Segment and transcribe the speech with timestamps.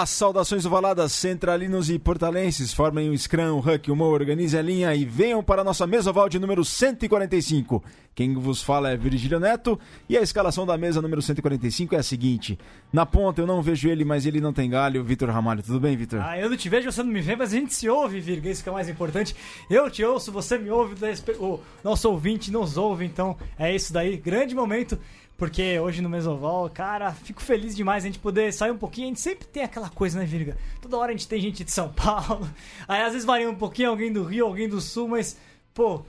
[0.00, 4.94] As saudações ovaladas centralinos e portalenses formem o Scrum, o Huck, Mo, organize a linha
[4.94, 7.82] e venham para a nossa mesa oval de número 145.
[8.14, 9.76] Quem vos fala é Virgílio Neto
[10.08, 12.56] e a escalação da mesa número 145 é a seguinte.
[12.92, 15.64] Na ponta eu não vejo ele, mas ele não tem galho, Vitor Ramalho.
[15.64, 16.20] Tudo bem, Vitor?
[16.22, 18.48] Ah, eu não te vejo, você não me vê, mas a gente se ouve, Virga,
[18.48, 19.34] isso que é o mais importante.
[19.68, 20.94] Eu te ouço, você me ouve,
[21.40, 24.16] o nosso ouvinte nos ouve, então é isso daí.
[24.16, 24.96] Grande momento
[25.38, 29.06] porque hoje no Mesoval, cara, fico feliz demais a gente poder sair um pouquinho.
[29.06, 30.58] A gente sempre tem aquela coisa, né, Virga?
[30.82, 32.50] Toda hora a gente tem gente de São Paulo.
[32.88, 35.38] Aí às vezes varia um pouquinho alguém do Rio, alguém do Sul, mas,
[35.72, 36.04] pô,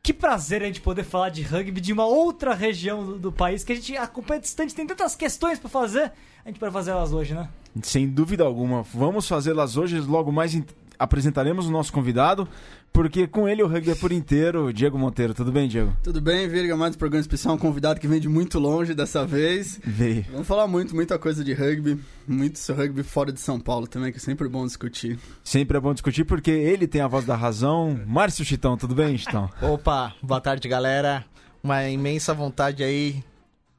[0.00, 3.64] que prazer a gente poder falar de rugby de uma outra região do, do país
[3.64, 6.12] que a gente acompanha distante, tem tantas questões para fazer.
[6.44, 7.48] A gente pode fazer elas hoje, né?
[7.82, 8.82] Sem dúvida alguma.
[8.82, 10.54] Vamos fazê-las hoje, logo mais
[10.96, 12.46] apresentaremos o nosso convidado,
[12.92, 14.72] porque com ele o rugby é por inteiro.
[14.72, 15.96] Diego Monteiro, tudo bem, Diego?
[16.02, 19.24] Tudo bem, Virga, mais um programa especial, um convidado que vem de muito longe dessa
[19.24, 19.80] vez.
[19.84, 20.24] Veio.
[20.30, 24.12] Vamos falar muito, muita coisa de rugby, muito seu rugby fora de São Paulo também,
[24.12, 25.18] que é sempre bom discutir.
[25.42, 28.00] Sempre é bom discutir porque ele tem a voz da razão.
[28.06, 29.48] Márcio Chitão, tudo bem, Chitão?
[29.62, 31.24] Opa, boa tarde, galera.
[31.62, 33.22] Uma imensa vontade aí,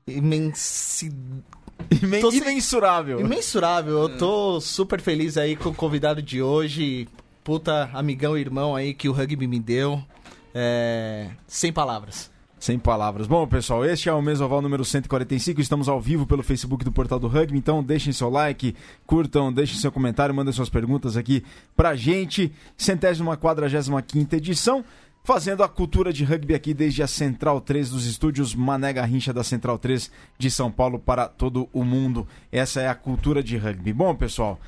[0.08, 1.12] imensi
[1.90, 3.20] Imen tô imensurável.
[3.20, 3.98] Imensurável.
[4.00, 7.08] Eu tô super feliz aí com o convidado de hoje.
[7.44, 10.02] Puta amigão e irmão aí que o rugby me deu.
[10.54, 11.30] É...
[11.48, 12.32] Sem palavras.
[12.60, 13.26] Sem palavras.
[13.26, 15.60] Bom, pessoal, este é o Mesoval número 145.
[15.60, 17.58] Estamos ao vivo pelo Facebook do Portal do Rugby.
[17.58, 18.76] Então, deixem seu like,
[19.08, 21.44] curtam, deixem seu comentário, mandem suas perguntas aqui
[21.76, 22.54] pra gente.
[22.78, 24.86] Centésima quadragésima quinta edição
[25.24, 29.44] fazendo a cultura de rugby aqui desde a Central 3 dos estúdios Mané Garrincha da
[29.44, 32.28] Central 3 de São Paulo para todo o mundo.
[32.52, 33.94] Essa é a cultura de rugby.
[33.94, 34.60] Bom, pessoal,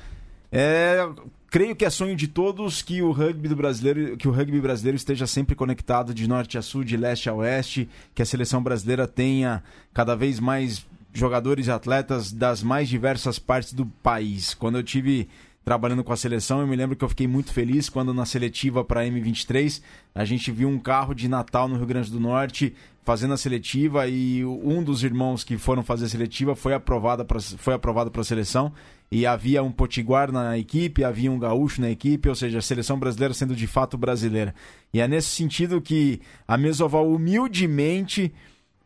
[0.50, 1.08] é,
[1.54, 4.96] creio que é sonho de todos que o rugby do brasileiro, que o rugby brasileiro
[4.96, 9.06] esteja sempre conectado de norte a sul, de leste a oeste, que a seleção brasileira
[9.06, 9.62] tenha
[9.92, 14.52] cada vez mais jogadores e atletas das mais diversas partes do país.
[14.52, 15.28] Quando eu tive
[15.64, 16.60] trabalhando com a seleção.
[16.60, 19.80] Eu me lembro que eu fiquei muito feliz quando na seletiva para M23
[20.14, 24.06] a gente viu um carro de Natal no Rio Grande do Norte fazendo a seletiva
[24.06, 28.20] e um dos irmãos que foram fazer a seletiva foi aprovado para foi aprovado para
[28.20, 28.72] a seleção
[29.14, 32.98] e havia um potiguar na equipe, havia um gaúcho na equipe, ou seja, a seleção
[32.98, 34.52] brasileira sendo de fato brasileira.
[34.92, 38.34] E é nesse sentido que a Mesoval humildemente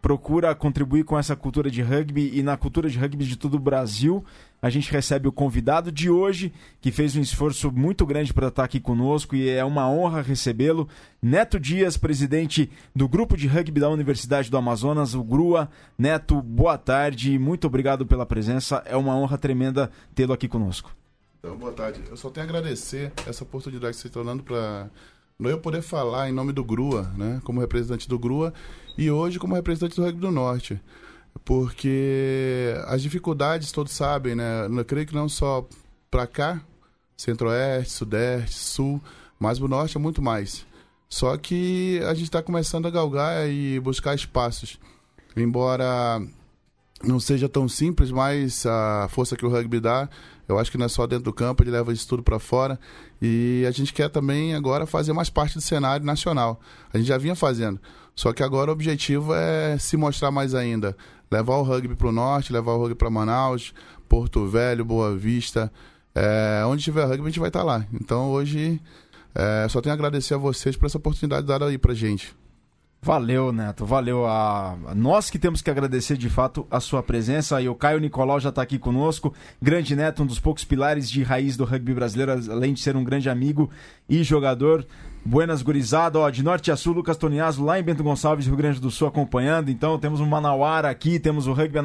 [0.01, 3.61] procura contribuir com essa cultura de rugby e na cultura de rugby de todo o
[3.61, 4.25] Brasil
[4.61, 8.65] a gente recebe o convidado de hoje, que fez um esforço muito grande para estar
[8.65, 10.89] aqui conosco e é uma honra recebê-lo.
[11.23, 15.71] Neto Dias, presidente do Grupo de Rugby da Universidade do Amazonas, o GRUA.
[15.97, 18.83] Neto, boa tarde, muito obrigado pela presença.
[18.85, 20.91] É uma honra tremenda tê-lo aqui conosco.
[21.39, 22.03] Então, boa tarde.
[22.11, 24.91] Eu só tenho a agradecer essa oportunidade que você está dando para
[25.39, 28.53] eu poder falar em nome do GRUA, né, como representante do GRUA,
[28.99, 30.79] e hoje como representante do Rugby do Norte
[31.49, 34.67] porque as dificuldades todos sabem, né?
[34.67, 35.67] Eu creio que não só
[36.11, 36.61] para cá,
[37.17, 39.01] centro-oeste, sudeste, sul,
[39.39, 40.67] mas o norte é muito mais.
[41.09, 44.79] Só que a gente está começando a galgar e buscar espaços.
[45.35, 46.21] Embora
[47.03, 50.09] não seja tão simples, mas a força que o rugby dá,
[50.47, 52.79] eu acho que não é só dentro do campo, ele leva isso tudo para fora.
[53.23, 56.61] E a gente quer também agora fazer mais parte do cenário nacional.
[56.93, 57.81] A gente já vinha fazendo.
[58.19, 60.97] Só que agora o objetivo é se mostrar mais ainda
[61.31, 63.73] levar o rugby para o norte, levar o rugby para Manaus,
[64.09, 65.73] Porto Velho, Boa Vista.
[66.13, 67.87] É, onde tiver rugby, a gente vai estar tá lá.
[67.95, 68.83] Então hoje
[69.33, 72.35] é, só tenho a agradecer a vocês por essa oportunidade dada aí para gente.
[73.01, 74.27] Valeu, Neto, valeu.
[74.27, 74.77] A...
[74.95, 77.61] Nós que temos que agradecer de fato a sua presença.
[77.63, 79.33] E o Caio Nicolau já está aqui conosco.
[79.63, 83.05] Grande Neto, um dos poucos pilares de raiz do rugby brasileiro, além de ser um
[83.05, 83.71] grande amigo
[84.09, 84.85] e jogador.
[85.25, 88.81] Buenas gurizada, ó, de norte a sul, Lucas Toniaso lá em Bento Gonçalves, Rio Grande
[88.81, 89.71] do Sul, acompanhando.
[89.71, 91.79] Então, temos o Manauara aqui, temos o rugby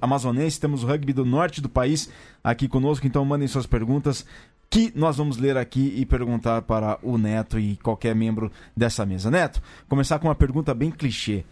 [0.00, 2.08] amazonense, temos o rugby do norte do país
[2.42, 3.06] aqui conosco.
[3.06, 4.24] Então, mandem suas perguntas
[4.68, 9.30] que nós vamos ler aqui e perguntar para o Neto e qualquer membro dessa mesa.
[9.30, 11.44] Neto, começar com uma pergunta bem clichê.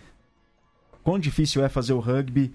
[1.02, 2.52] Quão difícil é fazer o rugby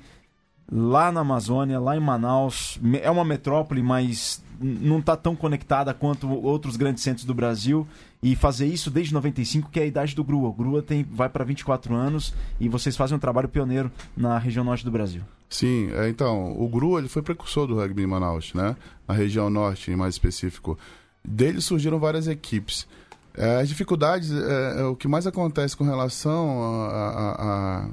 [0.71, 2.79] lá na Amazônia, lá em Manaus?
[3.01, 7.87] É uma metrópole, mas não está tão conectada quanto outros grandes centros do Brasil
[8.21, 10.49] e fazer isso desde 95, que é a idade do Grua.
[10.49, 14.65] O Grua tem, vai para 24 anos e vocês fazem um trabalho pioneiro na região
[14.65, 15.21] norte do Brasil.
[15.49, 18.75] Sim, é, então, o Grua ele foi precursor do rugby em Manaus, né?
[19.07, 20.77] Na região norte, mais específico.
[21.25, 22.87] Dele surgiram várias equipes.
[23.33, 27.89] É, as dificuldades, é, é, o que mais acontece com relação a, a, a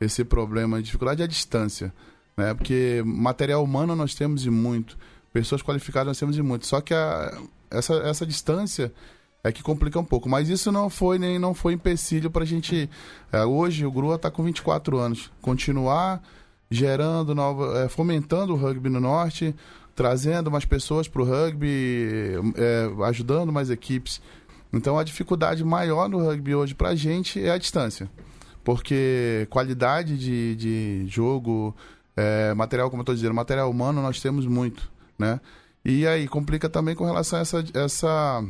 [0.00, 1.92] esse problema de dificuldade é a distância,
[2.36, 2.52] né?
[2.54, 4.98] Porque material humano nós temos e muito
[5.32, 6.66] pessoas qualificadas nós temos de muito.
[6.66, 7.38] Só que a,
[7.70, 8.92] essa, essa distância
[9.44, 10.28] é que complica um pouco.
[10.28, 12.88] Mas isso não foi nem não foi empecilho para a gente.
[13.30, 15.30] É, hoje o Grua está com 24 anos.
[15.42, 16.22] Continuar
[16.70, 19.54] gerando nova, é, fomentando o rugby no norte,
[19.94, 24.20] trazendo mais pessoas para o rugby, é, ajudando mais equipes.
[24.72, 28.10] Então a dificuldade maior no rugby hoje para a gente é a distância.
[28.62, 31.74] Porque qualidade de, de jogo,
[32.16, 35.40] é, material, como eu estou dizendo, material humano nós temos muito, né?
[35.84, 38.44] E aí complica também com relação a essa, essa,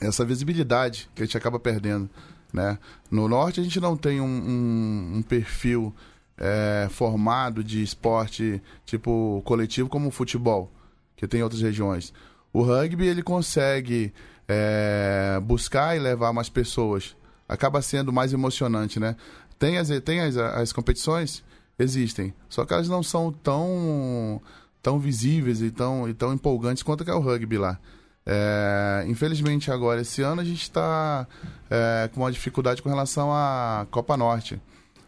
[0.00, 2.10] essa visibilidade que a gente acaba perdendo,
[2.52, 2.76] né?
[3.08, 5.94] No norte a gente não tem um, um, um perfil
[6.40, 10.72] é, formado de esporte tipo coletivo como o futebol,
[11.14, 12.12] que tem em outras regiões.
[12.52, 14.12] O rugby ele consegue
[14.48, 17.14] é, buscar e levar mais pessoas.
[17.46, 19.16] Acaba sendo mais emocionante, né?
[19.58, 21.44] Tem as, tem as, as competições?
[21.78, 22.34] Existem.
[22.48, 24.40] Só que elas não são tão,
[24.82, 27.78] tão visíveis e tão, e tão empolgantes quanto é o rugby lá.
[28.26, 31.26] É, infelizmente agora, esse ano a gente está
[31.70, 34.60] é, com uma dificuldade com relação à Copa Norte.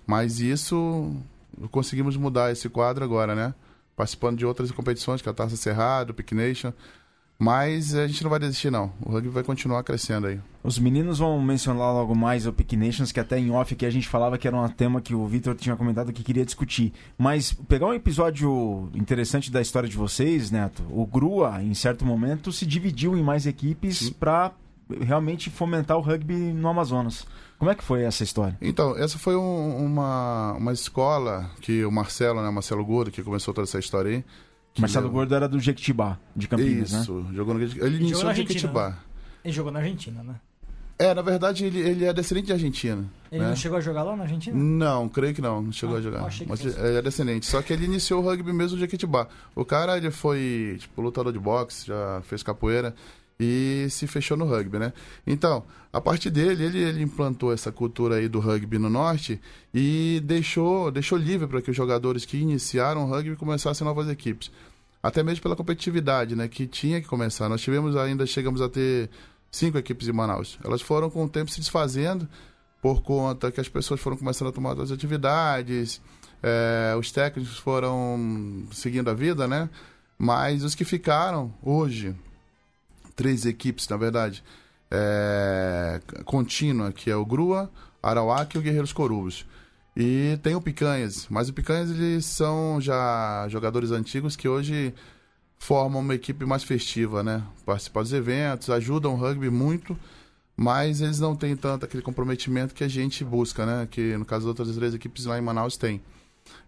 [0.07, 1.15] Mas isso
[1.71, 3.55] conseguimos mudar esse quadro agora, né?
[3.97, 6.73] Participando de outras competições, que é a Taça Cerrado, o Pick Nation.
[7.39, 8.93] Mas a gente não vai desistir, não.
[9.05, 10.41] O rugby vai continuar crescendo aí.
[10.63, 13.91] Os meninos vão mencionar logo mais o Pick Nations, que até em off que a
[13.91, 16.93] gente falava que era um tema que o Victor tinha comentado que queria discutir.
[17.19, 22.53] Mas pegar um episódio interessante da história de vocês, Neto, o Grua, em certo momento,
[22.53, 24.53] se dividiu em mais equipes para
[25.01, 27.27] realmente fomentar o rugby no Amazonas.
[27.63, 28.59] Como é que foi essa história?
[28.61, 33.55] Então, essa foi um, uma, uma escola que o Marcelo, né, Marcelo Gordo, que começou
[33.55, 34.25] toda essa história aí.
[34.77, 35.21] Marcelo levou...
[35.21, 37.31] Gordo era do Jequitibá, de Campinas, Isso, né?
[37.33, 38.89] jogou no Ele iniciou no Jequitibá.
[38.89, 38.97] Né?
[39.45, 40.35] Ele jogou na Argentina, né?
[40.99, 43.05] É, na verdade, ele, ele é descendente de Argentina.
[43.31, 43.51] Ele né?
[43.51, 44.57] não chegou a jogar lá na Argentina?
[44.57, 46.21] Não, creio que não, não chegou ah, a jogar.
[46.49, 47.47] Mas ele é descendente.
[47.47, 49.29] Só que ele iniciou o rugby mesmo no Jequitibá.
[49.55, 52.93] O cara, ele foi, tipo, lutador de boxe, já fez capoeira
[53.39, 54.93] e se fechou no rugby, né?
[55.27, 59.41] Então, a partir dele, ele, ele implantou essa cultura aí do rugby no norte
[59.75, 64.51] e deixou, deixou livre para que os jogadores que iniciaram o rugby começassem novas equipes.
[65.03, 66.47] Até mesmo pela competitividade, né?
[66.47, 67.49] Que tinha que começar.
[67.49, 69.11] Nós tivemos ainda, chegamos a ter
[69.51, 70.59] cinco equipes em Manaus.
[70.65, 72.29] Elas foram com o tempo se desfazendo
[72.81, 76.01] por conta que as pessoas foram começando a tomar outras atividades,
[76.43, 79.71] é, os técnicos foram seguindo a vida, né?
[80.19, 82.15] Mas os que ficaram hoje,
[83.13, 84.43] três equipes, na verdade,
[84.91, 87.71] é, contínua, que é o Grua,
[88.03, 89.47] Arauáque e o Guerreiros Corubos.
[89.97, 94.95] E tem o Picanhas, mas o Picanhas eles são já jogadores antigos que hoje
[95.59, 97.43] formam uma equipe mais festiva, né?
[97.65, 99.97] Participam dos eventos, ajudam o rugby muito,
[100.57, 103.87] mas eles não têm tanto aquele comprometimento que a gente busca, né?
[103.91, 106.03] Que no caso das outras três equipes lá em Manaus tem.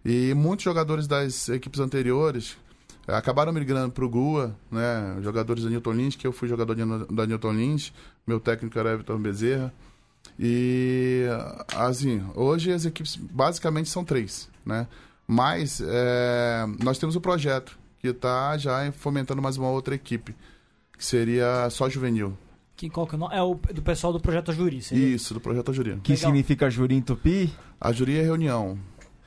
[0.03, 2.55] E muitos jogadores das equipes anteriores
[3.07, 5.17] acabaram migrando para o GUA, né?
[5.21, 7.93] Jogadores da Newton Lins, que eu fui jogador da Newton Lins,
[8.25, 9.73] meu técnico era Everton Bezerra.
[10.39, 11.25] E
[11.75, 14.87] assim, hoje as equipes basicamente são três, né?
[15.27, 20.35] Mas é, nós temos o um projeto que está já fomentando mais uma outra equipe,
[20.97, 22.37] que seria só juvenil.
[22.75, 23.35] Que, qual que é, o nome?
[23.35, 25.15] é o do pessoal do Projeto Juri, seria?
[25.15, 25.97] Isso, do Projeto Juri.
[26.03, 26.27] Que Legal.
[26.27, 27.53] significa Juri em Tupi?
[27.79, 28.77] A Juri é reunião.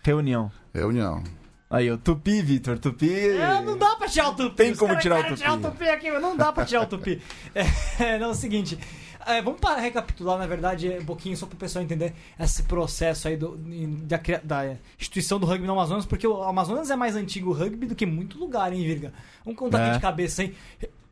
[0.02, 0.52] Reunião.
[0.74, 1.24] Reunião.
[1.70, 3.12] Aí, o Tupi, Vitor, Tupi.
[3.12, 4.56] É, não dá pra tirar o Tupi.
[4.56, 5.36] Tem como tirar o Tupi.
[5.36, 7.20] tirar o Tupi aqui, mas não dá pra tirar o Tupi.
[8.00, 8.78] É, não, é o seguinte.
[9.26, 13.28] É, vamos para recapitular, na verdade, um pouquinho, só para o pessoal entender esse processo
[13.28, 13.58] aí do,
[14.04, 17.86] da, da, instituição do rugby no Amazonas, porque o Amazonas é mais antigo o rugby
[17.86, 19.12] do que muito lugar, hein, Virga?
[19.44, 19.84] Vamos contar é.
[19.84, 20.54] aqui de cabeça, hein?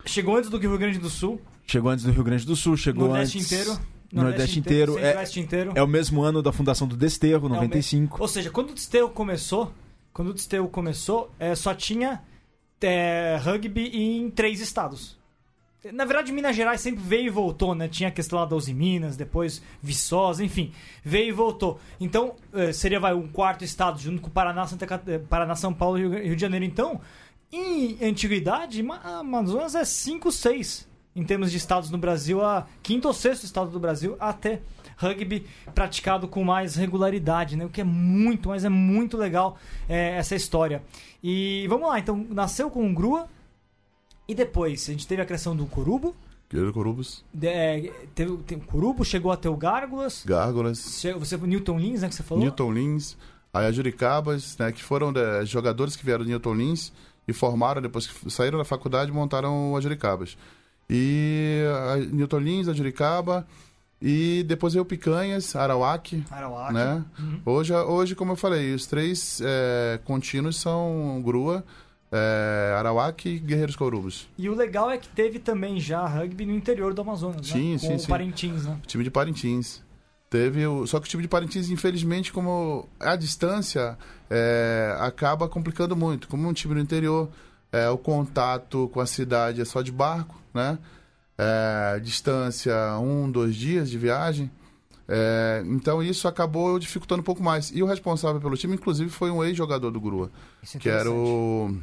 [0.06, 1.38] Chegou antes do Rio Grande do Sul.
[1.66, 3.52] Chegou antes do Rio Grande do Sul, chegou Nordeste antes...
[3.52, 3.78] inteiro.
[4.12, 5.72] Nordeste, inteiro, é, inteiro.
[5.74, 8.16] É o mesmo ano da fundação do Desterro, 95.
[8.16, 9.72] É Ou seja, quando o Desterro começou,
[10.16, 12.22] quando o Desterro começou, é, só tinha
[12.80, 15.18] é, rugby em três estados.
[15.92, 17.86] Na verdade, Minas Gerais sempre veio e voltou, né?
[17.86, 20.72] Tinha a questão lá da Uzi Minas, depois Viçosa, enfim,
[21.04, 21.78] veio e voltou.
[22.00, 25.02] Então, eh, seria vai, um quarto estado, junto com Paraná, Santa Cat...
[25.06, 26.64] Eh, Paraná São Paulo e Rio de Janeiro.
[26.64, 26.98] Então,
[27.52, 33.12] em antiguidade, Amazonas é 5, 6 em termos de estados no Brasil, a quinto ou
[33.12, 34.62] sexto estado do Brasil até
[34.96, 37.64] rugby praticado com mais regularidade, né?
[37.64, 40.82] O que é muito, mas é muito legal é, essa história.
[41.22, 43.28] E vamos lá, então, nasceu com o Grua,
[44.28, 46.14] e depois, a gente teve a criação do Corubo.
[46.50, 47.24] Guerreiro Corubos.
[47.42, 50.24] É, teve, teve o Corubo, chegou a ter o Gárgulas.
[50.24, 50.78] Gárgulas.
[50.78, 52.42] Você Newton Lins, né, que você falou?
[52.42, 53.16] Newton Lins.
[53.52, 56.92] Aí a Juricabas, né, que foram de, jogadores que vieram do Newton Lins
[57.26, 60.36] e formaram, depois que saíram da faculdade, montaram a Juricabas.
[60.88, 63.46] E a Newton Lins, a Juricaba...
[64.00, 66.22] E depois veio Picanhas, Arauac.
[66.30, 66.72] Arauac.
[66.72, 67.04] Né?
[67.18, 67.40] Uhum.
[67.46, 71.64] Hoje, hoje, como eu falei, os três é, contínuos são Grua,
[72.12, 74.28] é, Arawak e Guerreiros Corubos.
[74.36, 77.78] E o legal é que teve também já rugby no interior do Amazonas, sim, né?
[77.78, 78.04] Sim, Com sim.
[78.04, 78.78] o Parintins, né?
[78.82, 79.82] O time de Parintins.
[80.28, 80.86] Teve o...
[80.86, 83.96] Só que o time de Parintins, infelizmente, como a distância
[84.28, 86.28] é, acaba complicando muito.
[86.28, 87.30] Como um time no interior,
[87.72, 90.78] é, o contato com a cidade é só de barco, né?
[91.38, 94.50] É, distância um, dois dias de viagem.
[95.08, 97.70] É, então isso acabou dificultando um pouco mais.
[97.74, 100.30] E o responsável pelo time, inclusive, foi um ex-jogador do Grua,
[100.62, 101.76] é que era o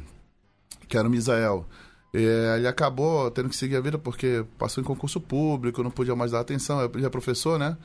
[0.88, 1.66] que era o Misael.
[2.12, 6.14] É, ele acabou tendo que seguir a vida porque passou em concurso público, não podia
[6.14, 6.84] mais dar atenção.
[6.84, 7.76] Ele é professor, né?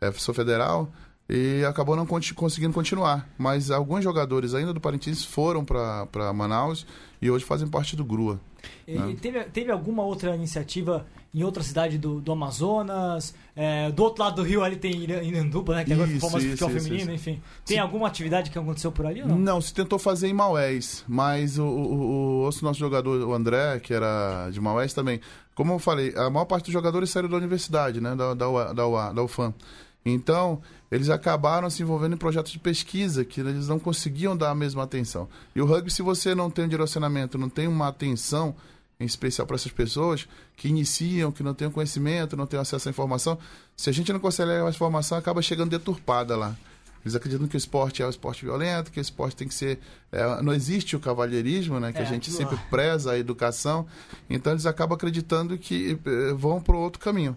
[0.00, 0.90] É professor federal.
[1.28, 3.28] E acabou não conseguindo continuar.
[3.36, 6.86] Mas alguns jogadores ainda do Parintins foram para Manaus
[7.20, 8.40] e hoje fazem parte do Grua.
[8.86, 9.14] Não.
[9.14, 13.34] teve, teve alguma outra iniciativa em outra cidade do, do Amazonas?
[13.54, 15.84] É, do outro lado do rio ali tem Iranduba, né?
[15.84, 17.30] Que agora Isso, isso, futebol isso, feminino, isso.
[17.30, 17.42] enfim.
[17.64, 17.80] Tem Sim.
[17.82, 19.38] alguma atividade que aconteceu por ali ou não?
[19.38, 23.80] Não, se tentou fazer em Maués, mas o, o, o outro nosso jogador, o André,
[23.80, 25.20] que era de Maués também,
[25.54, 29.12] como eu falei, a maior parte dos jogadores saíram da universidade, né, da, da, da,
[29.12, 29.52] da UFAM.
[30.04, 34.54] Então, eles acabaram se envolvendo em projetos de pesquisa que eles não conseguiam dar a
[34.54, 35.28] mesma atenção.
[35.54, 38.54] E o rugby, se você não tem um direcionamento, não tem uma atenção
[38.98, 40.26] em especial para essas pessoas
[40.56, 43.38] que iniciam, que não têm conhecimento, não têm acesso à informação,
[43.76, 46.56] se a gente não consegue levar a informação, acaba chegando deturpada lá.
[47.04, 49.78] Eles acreditam que o esporte é um esporte violento, que o esporte tem que ser.
[50.10, 51.92] é, não existe o cavalheirismo, né?
[51.92, 53.86] Que É, a gente sempre preza a educação.
[54.28, 57.36] Então eles acabam acreditando que eh, vão para outro caminho.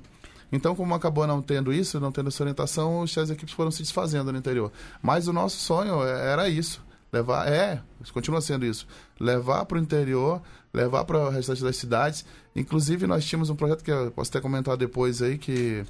[0.51, 4.31] Então, como acabou não tendo isso, não tendo essa orientação, as equipes foram se desfazendo
[4.31, 4.71] no interior.
[5.01, 6.81] Mas o nosso sonho é- era isso.
[7.11, 7.81] Levar, é,
[8.13, 8.87] continua sendo isso.
[9.19, 10.41] Levar para o interior,
[10.73, 12.23] levar para o restante das cidades.
[12.55, 15.83] Inclusive, nós tínhamos um projeto que eu posso até comentar depois aí, que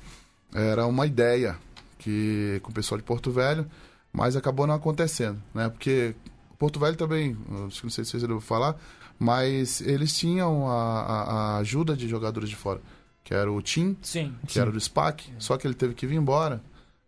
[0.54, 1.58] era uma ideia
[1.98, 3.66] que com o pessoal de Porto Velho,
[4.14, 5.68] mas acabou não acontecendo, né?
[5.70, 6.16] Porque
[6.58, 8.76] Porto Velho também, não sei se vocês ouviram falar,
[9.18, 12.80] mas eles tinham a, a- a ajuda de jogadores de fora,
[13.30, 14.34] que era o Tim, Sim.
[14.48, 16.64] que era do SPAC, só que ele teve que vir embora,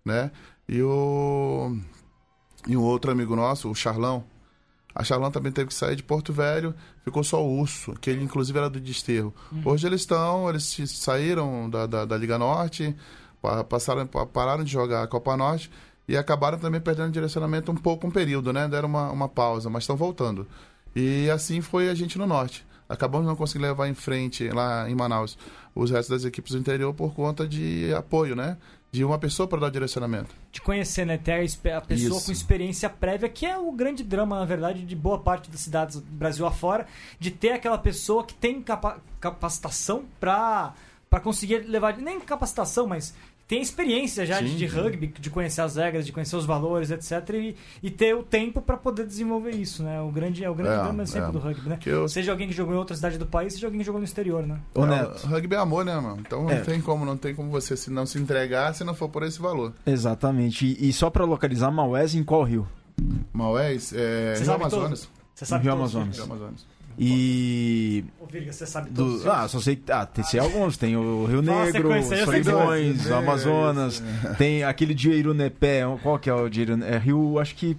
[0.05, 0.29] né?
[0.69, 1.75] E o
[2.67, 4.23] e um outro amigo nosso, o Charlão,
[4.93, 8.23] a Charlão também teve que sair de Porto Velho, ficou só o Urso, que ele
[8.23, 9.33] inclusive era do Desterro.
[9.65, 12.95] Hoje eles estão, eles saíram da, da, da Liga Norte,
[13.41, 15.71] pa- passaram, pa- pararam de jogar a Copa Norte
[16.07, 18.67] e acabaram também perdendo direcionamento um pouco um período, né?
[18.67, 20.45] Deram uma, uma pausa, mas estão voltando.
[20.95, 22.63] E assim foi a gente no Norte.
[22.91, 25.37] Acabamos não conseguindo levar em frente lá em Manaus
[25.73, 28.57] os restos das equipes do interior por conta de apoio, né?
[28.91, 30.35] De uma pessoa para dar direcionamento.
[30.51, 31.17] De conhecer, né?
[31.17, 31.31] Ter
[31.73, 32.25] a, pessoa Isso.
[32.25, 35.95] com experiência prévia, que é o grande drama, na verdade, de boa parte das cidades
[35.95, 36.85] do Brasil afora,
[37.17, 40.73] de ter aquela pessoa que tem capa- capacitação pra,
[41.09, 41.95] pra conseguir levar.
[41.97, 43.13] Nem capacitação, mas
[43.51, 46.89] tem experiência já de, Sim, de rugby, de conhecer as regras, de conhecer os valores,
[46.89, 47.11] etc.
[47.33, 49.99] E, e ter o tempo pra poder desenvolver isso, né?
[49.99, 51.31] O grande, é o grande É, drama sempre é.
[51.33, 51.77] do rugby, né?
[51.77, 53.99] Que eu- Seja alguém que jogou em outra cidade do país, seja alguém que jogou
[53.99, 54.57] no exterior, né?
[54.73, 56.21] É, o rugby é amor, né, mano?
[56.25, 56.55] Então É.
[56.59, 59.21] não tem como, não tem como você se não se entregar se não for por
[59.23, 59.73] esse valor.
[59.85, 60.65] Exatamente.
[60.65, 62.65] E, e só pra localizar Maués em qual rio?
[63.33, 65.09] Maués, é, Você Rio sabe Amazonas.
[65.35, 66.15] Você sabe Rio Amazonas.
[66.15, 66.65] Rio Amazonas.
[66.97, 68.03] E.
[68.19, 69.23] Ô, Virga, você sabe todos.
[69.23, 69.91] Do, ah, só sei que.
[69.91, 70.77] Ah, tem sei alguns.
[70.77, 74.03] Tem o Rio Negro, Solimões, Amazonas.
[74.37, 75.83] Tem aquele de Irunepé.
[76.01, 76.95] Qual que é o de Irunepé?
[76.95, 77.77] É Rio, acho que.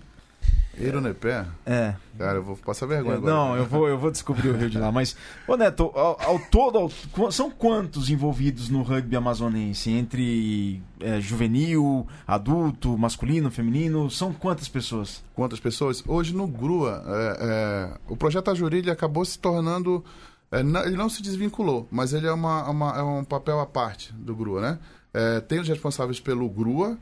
[0.79, 1.45] Irunepé?
[1.67, 1.95] É.
[2.19, 3.35] Cara, eu vou passar vergonha Eu- agora.
[3.35, 4.91] não, eu vou, eu vou descobrir o Rio de lá.
[4.91, 5.15] Mas,
[5.47, 9.91] ô Neto, ao, ao todo, ao- são quantos envolvidos no rugby amazonense?
[9.91, 14.11] Entre é, juvenil, adulto, masculino, feminino?
[14.11, 15.23] São quantas pessoas?
[15.35, 16.03] Quantas pessoas?
[16.07, 20.05] Hoje no GRUA, é, é, o projeto Ajuri ele acabou se tornando.
[20.51, 23.67] é, não- ele não se desvinculou, mas ele é, uma, uma- é um papel à
[23.67, 24.79] parte do GRUA, né?
[25.15, 26.97] É, tem os responsáveis pelo GRUA,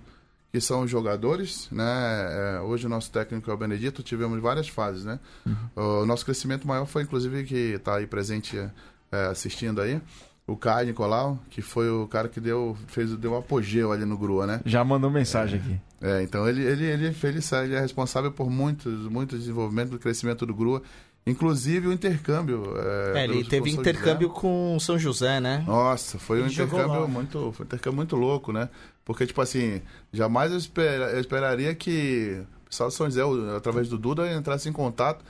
[0.52, 2.56] que são os jogadores, né?
[2.56, 5.18] É, hoje o nosso técnico é o Benedito, tivemos várias fases, né?
[5.76, 8.58] O nosso crescimento maior foi, inclusive, que está aí presente
[9.12, 10.00] é, assistindo aí,
[10.46, 14.18] o Caio Nicolau, que foi o cara que deu, fez, deu um apogeu ali no
[14.18, 14.60] GRUA, né?
[14.66, 15.80] Já mandou mensagem aqui.
[16.02, 20.44] É, então ele, ele, ele, ele, ele é responsável por muitos, muitos desenvolvimento do crescimento
[20.44, 20.82] do GRUA,
[21.26, 22.74] inclusive o intercâmbio.
[23.14, 24.40] É, ele pelo- teve intercâmbio José.
[24.40, 25.62] com São José, né?
[25.66, 28.68] Nossa, foi um Ele jogou intercâmbio muito, foi um intercâmbio muito louco, né?
[29.04, 29.80] Porque tipo assim,
[30.12, 34.30] jamais eu, espera- eu esperaria que o pessoal de São José, o- através do Duda,
[34.32, 35.24] entrasse em contato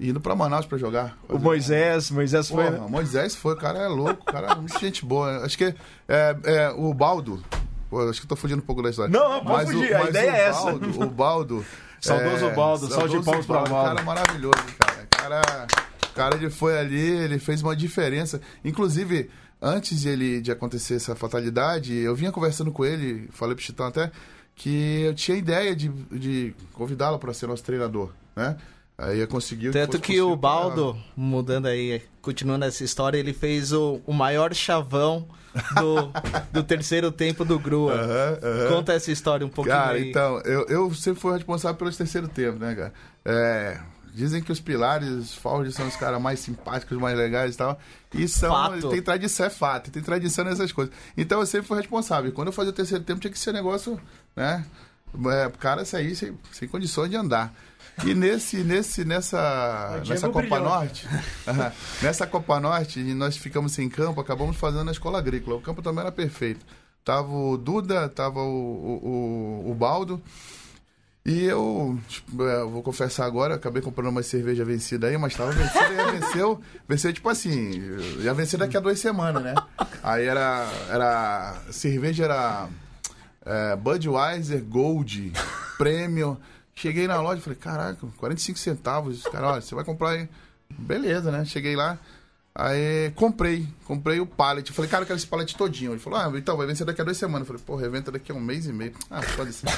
[0.00, 1.18] indo pra Manaus pra jogar.
[1.28, 2.70] O Moisés, Moisés foi.
[2.70, 5.44] Porra, Moisés foi, o cara é louco, o cara é muito gente boa.
[5.44, 5.74] Acho que
[6.08, 7.42] é, é, o Baldo.
[7.90, 9.10] Pô, acho que eu tô fugindo um pouco da história.
[9.10, 10.62] Não, não, pode fugir, a mas ideia o é essa.
[10.64, 11.64] Baldo, o Baldo.
[12.00, 13.88] Saudoso Baldo, salve de saudoso palmas pra Baldo.
[13.88, 14.87] Cara maravilhoso, cara.
[15.28, 15.66] Cara,
[16.14, 18.40] cara, ele foi ali, ele fez uma diferença.
[18.64, 19.28] Inclusive,
[19.60, 23.86] antes de ele de acontecer essa fatalidade, eu vinha conversando com ele, falei pro Chitão
[23.86, 24.10] até,
[24.54, 28.56] que eu tinha ideia de, de convidá-lo para ser nosso treinador, né?
[28.96, 29.70] Aí eu consegui.
[29.70, 34.52] Tanto que possível o Baldo, mudando aí, continuando essa história, ele fez o, o maior
[34.54, 35.28] chavão
[35.76, 36.10] do,
[36.50, 37.92] do terceiro tempo do Grua.
[37.92, 38.68] Aham, aham.
[38.68, 40.08] Conta essa história um pouquinho Cara, aí.
[40.08, 42.92] então, eu, eu sempre fui responsável pelos terceiro tempo, né, cara?
[43.24, 43.78] É,
[44.18, 47.78] Dizem que os pilares, Ford são os caras mais simpáticos, mais legais e tal.
[48.12, 48.88] E são, Fato.
[48.88, 50.92] tem tradição, é fato, tem tradição nessas coisas.
[51.16, 52.32] Então eu sempre fui responsável.
[52.32, 53.96] Quando eu fazia o terceiro tempo, tinha que ser negócio,
[54.34, 54.66] né?
[55.24, 57.54] É, cara sair sem, sem condições de andar.
[58.04, 60.58] E nesse, nesse, nessa, nessa Copa.
[60.58, 61.06] Norte,
[62.02, 65.58] nessa Copa Norte, e nós ficamos sem campo, acabamos fazendo na escola agrícola.
[65.58, 66.66] O campo também era perfeito.
[67.04, 70.20] Tava o Duda, tava o, o, o, o Baldo.
[71.28, 75.52] E eu, tipo, é, vou confessar agora, acabei comprando uma cerveja vencida aí, mas tava
[75.52, 76.58] vencida e venceu.
[76.88, 77.82] Venceu, tipo assim,
[78.22, 79.54] já venceu daqui a duas semanas, né?
[80.02, 80.66] Aí era.
[80.88, 82.68] era cerveja era
[83.44, 85.34] é, Budweiser Gold,
[85.76, 86.40] prêmio.
[86.74, 89.24] Cheguei na loja e falei, caraca, 45 centavos.
[89.24, 90.26] Cara, olha, você vai comprar aí.
[90.78, 91.44] Beleza, né?
[91.44, 91.98] Cheguei lá.
[92.54, 94.72] Aí comprei, comprei o pallet.
[94.72, 95.92] Falei, cara, eu quero esse pallet todinho.
[95.92, 97.46] Ele falou, ah, então vai vencer daqui a duas semanas.
[97.46, 98.94] Eu falei, porra, evento daqui a um mês e meio.
[99.10, 99.68] Ah, pode ser.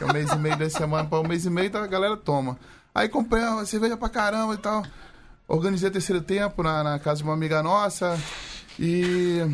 [0.00, 1.86] Daqui a um mês e meio, duas semanas para um mês e meio, então a
[1.86, 2.58] galera toma.
[2.94, 4.82] Aí comprei uma cerveja pra caramba e tal.
[5.46, 8.18] Organizei terceiro tempo na, na casa de uma amiga nossa.
[8.78, 9.46] E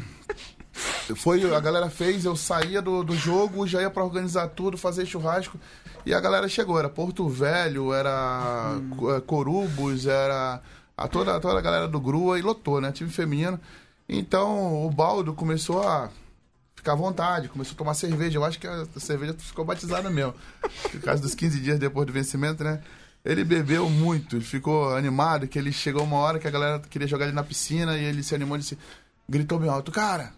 [1.16, 5.04] foi, a galera fez, eu saía do, do jogo, já ia pra organizar tudo, fazer
[5.06, 5.58] churrasco.
[6.04, 10.60] E a galera chegou, era Porto Velho, era Co- eh, Corubos, era
[10.96, 12.92] a toda, toda a galera do Grua e lotou, né?
[12.92, 13.58] Time feminino.
[14.08, 16.08] Então o Baldo começou a
[16.86, 18.38] ficar à vontade, começou a tomar cerveja.
[18.38, 20.34] Eu acho que a cerveja ficou batizada mesmo.
[20.92, 22.80] Por causa dos 15 dias depois do vencimento, né?
[23.24, 27.08] Ele bebeu muito, ele ficou animado, que ele chegou uma hora que a galera queria
[27.08, 28.78] jogar ele na piscina e ele se animou e disse,
[29.28, 30.32] gritou bem alto, cara,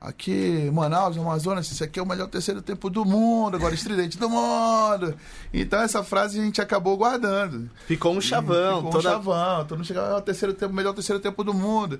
[0.00, 4.30] aqui Manaus, Amazonas, esse aqui é o melhor terceiro tempo do mundo, agora estridente do
[4.30, 5.16] mundo.
[5.52, 7.68] Então essa frase a gente acabou guardando.
[7.88, 8.76] Ficou um chavão.
[8.76, 9.08] Ficou toda...
[9.08, 11.98] um chavão, todo mundo chegava, é o terceiro tempo, melhor terceiro tempo do mundo.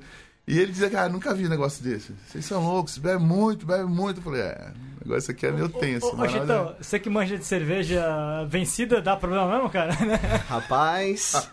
[0.49, 2.15] E ele dizia, cara, nunca vi um negócio desse.
[2.27, 4.21] Vocês são loucos, bebe muito, bebe muito.
[4.21, 4.73] Eu falei, é,
[5.05, 6.17] o negócio aqui é meio tenso.
[6.17, 8.03] Ô, é- Chitão, você que manja de cerveja
[8.49, 9.93] vencida, dá problema mesmo, cara?
[10.49, 11.33] Rapaz.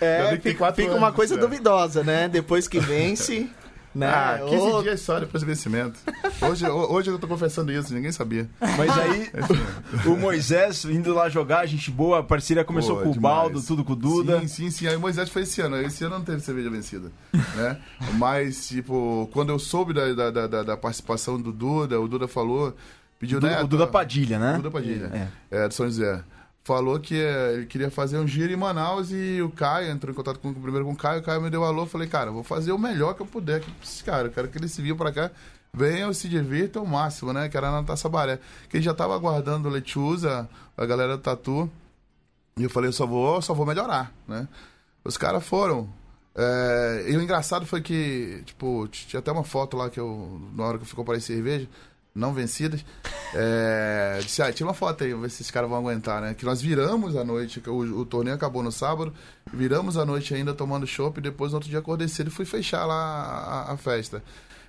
[0.00, 1.40] É, fica, fica uma coisa né?
[1.40, 2.28] duvidosa, né?
[2.28, 3.48] Depois que vence.
[3.96, 4.06] Né?
[4.06, 5.98] Ah, 15 Ô, dias só depois do vencimento.
[6.42, 8.46] Hoje, ho- hoje eu tô confessando isso, ninguém sabia.
[8.60, 9.30] Mas aí,
[10.04, 13.34] o Moisés indo lá jogar, gente boa, a parceria começou Pô, com o demais.
[13.36, 14.40] Baldo, tudo com o Duda.
[14.40, 14.86] Sim, sim, sim.
[14.86, 15.76] Aí o Moisés foi esse ano.
[15.80, 17.10] Esse ano não teve cerveja vencida.
[17.32, 17.78] Né?
[18.18, 22.76] Mas, tipo, quando eu soube da, da, da, da participação do Duda, o Duda falou.
[23.18, 23.62] Pediu, Duda- né?
[23.62, 24.56] o Duda Padilha, né?
[24.56, 25.30] Duda Padilha.
[25.50, 25.64] É.
[25.64, 26.22] É, de São José.
[26.66, 30.16] Falou que é, ele queria fazer um giro em Manaus e o Caio entrou em
[30.16, 31.20] contato com, primeiro com o Caio.
[31.20, 31.86] O Caio me deu alô.
[31.86, 34.34] Falei, cara, vou fazer o melhor que eu puder aqui pra esses caras.
[34.34, 35.30] Quero que eles se vinham pra cá,
[35.72, 37.48] venham, se divirtam ao máximo, né?
[37.48, 38.40] Que era na Taça Baré.
[38.68, 41.70] Que ele já tava aguardando o Lechuza, a galera do Tatu.
[42.56, 44.48] E eu falei, eu só vou, só vou melhorar, né?
[45.04, 45.88] Os caras foram.
[46.34, 50.64] É, e o engraçado foi que, tipo, tinha até uma foto lá que eu, na
[50.64, 51.68] hora que eu fui comprar cerveja,
[52.16, 52.84] não vencidas,
[53.34, 56.34] é, disse, ah, tira uma foto aí, ver se esses caras vão aguentar, né?
[56.34, 59.12] Que nós viramos a noite, o, o torneio acabou no sábado,
[59.52, 62.44] viramos a noite ainda tomando chopp, e depois no outro dia acordei cedo e fui
[62.44, 64.22] fechar lá a, a festa.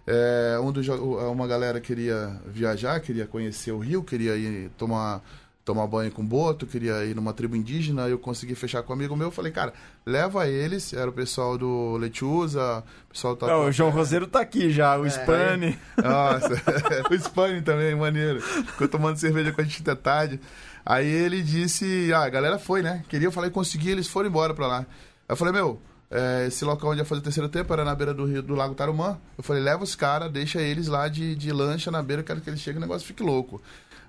[0.06, 5.22] É, um dos, uma galera queria viajar, queria conhecer o Rio, queria ir tomar
[5.68, 9.18] tomar banho com boto, queria ir numa tribo indígena, eu consegui fechar com um amigo
[9.18, 9.74] meu, falei, cara,
[10.06, 13.72] leva eles, era o pessoal do Lechuza, o pessoal do Não, o.
[13.72, 15.78] João Roseiro tá aqui já, o Spani.
[16.02, 16.54] Nossa,
[17.12, 18.40] o Spani também, maneiro.
[18.40, 20.40] Ficou tomando cerveja com a gente até tarde.
[20.86, 23.04] Aí ele disse, ah, a galera foi, né?
[23.10, 24.80] Queria, eu falei, consegui, eles foram embora pra lá.
[24.80, 24.86] Aí
[25.28, 28.14] eu falei, meu, é, esse local onde ia fazer o terceiro tempo era na beira
[28.14, 29.18] do rio do Lago Tarumã.
[29.38, 32.50] Eu falei, leva os caras, deixa eles lá de, de lancha na beira, quero que
[32.50, 33.62] eles cheguem e o negócio fique louco.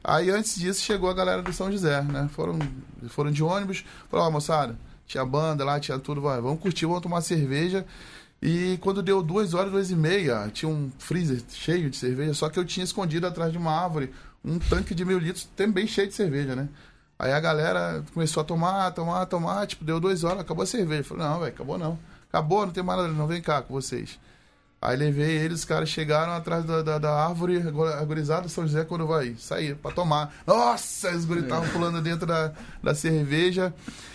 [0.03, 2.29] Aí antes disso chegou a galera do São José, né?
[2.33, 2.59] Foram,
[3.09, 7.03] foram de ônibus, falaram, ó, moçada, tinha banda lá, tinha tudo, vai, vamos curtir, vamos
[7.03, 7.85] tomar cerveja.
[8.41, 12.49] E quando deu duas horas, duas e meia, tinha um freezer cheio de cerveja, só
[12.49, 14.13] que eu tinha escondido atrás de uma árvore
[14.45, 16.69] um tanque de mil litros também cheio de cerveja, né?
[17.19, 21.01] Aí a galera começou a tomar, tomar, tomar, tipo, deu duas horas, acabou a cerveja.
[21.01, 21.99] Eu falei, não, velho, acabou não.
[22.29, 24.19] Acabou, não tem mais nada, não, vem cá com vocês.
[24.81, 27.61] Aí levei eles, os caras chegaram atrás da, da, da árvore,
[27.99, 30.33] agorizado, São José, quando vai sair pra tomar.
[30.47, 33.75] Nossa, os guris estavam pulando dentro da, da cerveja.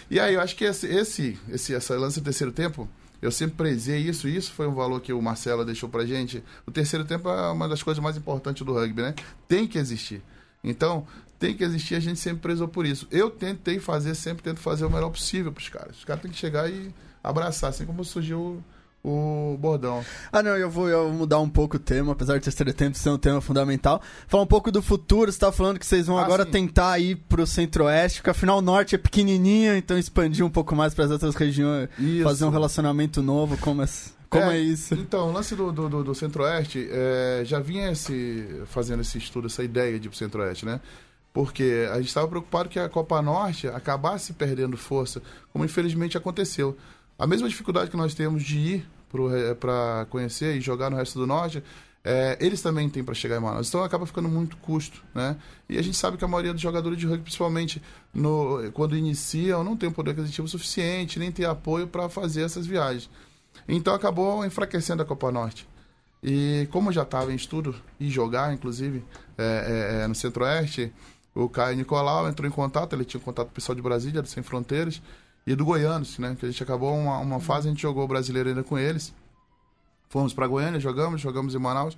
[0.10, 2.88] E aí, eu acho que esse, esse, esse essa lance do terceiro tempo,
[3.22, 6.42] eu sempre prezei isso, e isso foi um valor que o Marcelo deixou pra gente.
[6.66, 9.16] O terceiro tempo é uma das coisas mais importantes do rugby, né?
[9.50, 10.22] Tem que existir.
[10.64, 11.06] Então,
[11.38, 13.06] tem que existir, a gente sempre prezou por isso.
[13.12, 15.98] Eu tentei fazer, sempre tento fazer o melhor possível pros caras.
[15.98, 18.64] Os caras têm que chegar e abraçar, assim como surgiu
[19.04, 20.04] o, bordão.
[20.32, 22.98] Ah, não, eu vou, eu vou mudar um pouco o tema, apesar de terceiro tempo
[22.98, 24.02] ser um tema fundamental.
[24.28, 26.52] Falar um pouco do futuro, você tá falando que vocês vão Ah, agora sim.
[26.52, 30.94] tentar ir pro centro-oeste, porque afinal o norte é pequenininho, então expandir um pouco mais
[30.94, 32.24] para as outras regiões, Isso.
[32.24, 33.86] fazer um relacionamento novo, como é,
[34.30, 34.94] como é, isso?
[34.96, 39.64] Então, o lance do, do, do- Centro-Oeste é, já vinha esse, fazendo esse estudo, essa
[39.64, 40.80] ideia de ir pro Centro-Oeste, né?
[41.34, 46.78] Porque a gente estava preocupado que a Copa Norte acabasse perdendo força, como infelizmente aconteceu.
[47.18, 48.86] A mesma dificuldade que nós temos de ir
[49.60, 51.64] para conhecer e jogar no resto do Norte,
[52.04, 53.70] é, eles também têm para chegar em Manaus.
[53.70, 55.38] Então acaba ficando muito custo, né?
[55.70, 57.82] E a gente sabe que a maioria dos jogadores de rugby, principalmente
[58.14, 62.68] no, quando iniciam, não tem um poder aquisitivo suficiente, nem tem apoio para fazer essas
[62.68, 63.10] viagens.
[63.68, 65.68] Então acabou enfraquecendo a Copa Norte.
[66.22, 69.04] E como já estava em estudo e jogar, inclusive,
[69.38, 70.92] é, é, é no Centro-Oeste,
[71.36, 74.28] o Caio Nicolau entrou em contato, ele tinha contato com o pessoal de Brasília, do
[74.28, 75.02] Sem Fronteiras,
[75.46, 76.36] e do Goianos, né?
[76.40, 79.14] Que a gente acabou uma, uma fase, a gente jogou o brasileiro ainda com eles.
[80.10, 81.98] Fomos para Goiânia, jogamos, jogamos em Manaus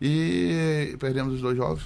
[0.00, 1.82] e perdemos os dois jogos.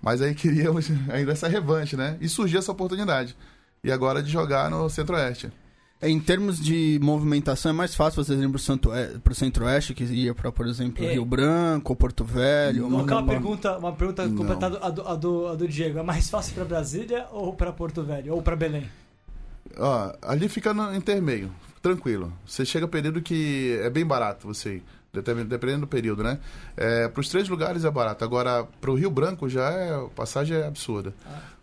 [0.00, 2.16] Mas aí queríamos ainda essa revanche, né?
[2.20, 3.36] E surgiu essa oportunidade.
[3.82, 5.50] E agora de jogar no Centro-Oeste.
[6.02, 10.52] Em termos de movimentação, é mais fácil vocês irem para o Centro-Oeste, que ia para,
[10.52, 11.12] por exemplo, É.
[11.14, 12.86] Rio Branco, ou Porto Velho.
[12.86, 14.36] Uma pergunta, uma pergunta Não.
[14.36, 15.98] completada a do, a, do, a do Diego.
[15.98, 18.34] É mais fácil pra Brasília ou pra Porto Velho?
[18.34, 18.86] Ou pra Belém?
[19.78, 21.52] Ó, ali fica no intermeio,
[21.82, 22.32] tranquilo.
[22.46, 26.38] Você chega período que é bem barato você ir, dependendo do período, né?
[26.76, 28.24] É, para os três lugares é barato.
[28.24, 31.14] Agora, para o Rio Branco já é, passagem é absurda.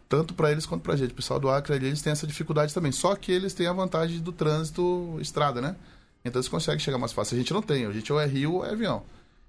[0.09, 1.11] Tanto para eles quanto para a gente.
[1.11, 2.91] O pessoal do Acre ali, eles têm essa dificuldade também.
[2.91, 5.75] Só que eles têm a vantagem do trânsito estrada, né?
[6.23, 7.35] Então eles conseguem chegar mais fácil.
[7.35, 7.85] A gente não tem.
[7.85, 9.03] A gente ou é rio ou é avião.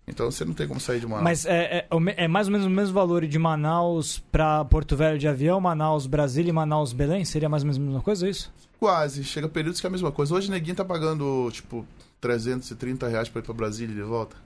[0.06, 1.20] Então você não tem como sair de uma.
[1.22, 5.18] Mas é, é, é mais ou menos o mesmo valor de Manaus pra Porto Velho
[5.18, 7.24] de avião, Manaus Brasília e Manaus Belém?
[7.24, 8.52] Seria mais ou menos a mesma coisa, é isso?
[8.78, 9.24] Quase.
[9.24, 10.34] Chega períodos que é a mesma coisa.
[10.34, 11.86] Hoje neguinho tá pagando, tipo,
[12.20, 14.36] 330 reais pra ir pra Brasília e de volta.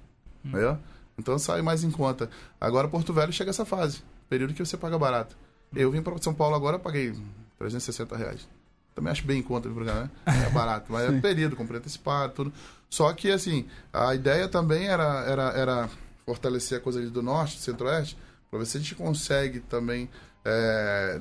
[0.45, 0.79] Entendeu?
[1.19, 2.31] Então sai mais em conta.
[2.61, 4.03] Agora Porto Velho chega essa fase.
[4.29, 5.37] Período que você paga barato.
[5.75, 7.13] Eu vim pra São Paulo agora, paguei
[7.59, 8.49] 360 reais.
[8.99, 10.11] Também acho bem em conta, cá, né?
[10.49, 10.87] É barato.
[10.93, 12.53] Mas é período, comprei antecipado, tudo.
[12.91, 15.91] Só que, assim, a ideia também era, era, era
[16.27, 18.19] fortalecer a coisa ali do norte, do centro-oeste,
[18.51, 20.11] pra ver se a gente consegue também
[20.45, 21.21] é,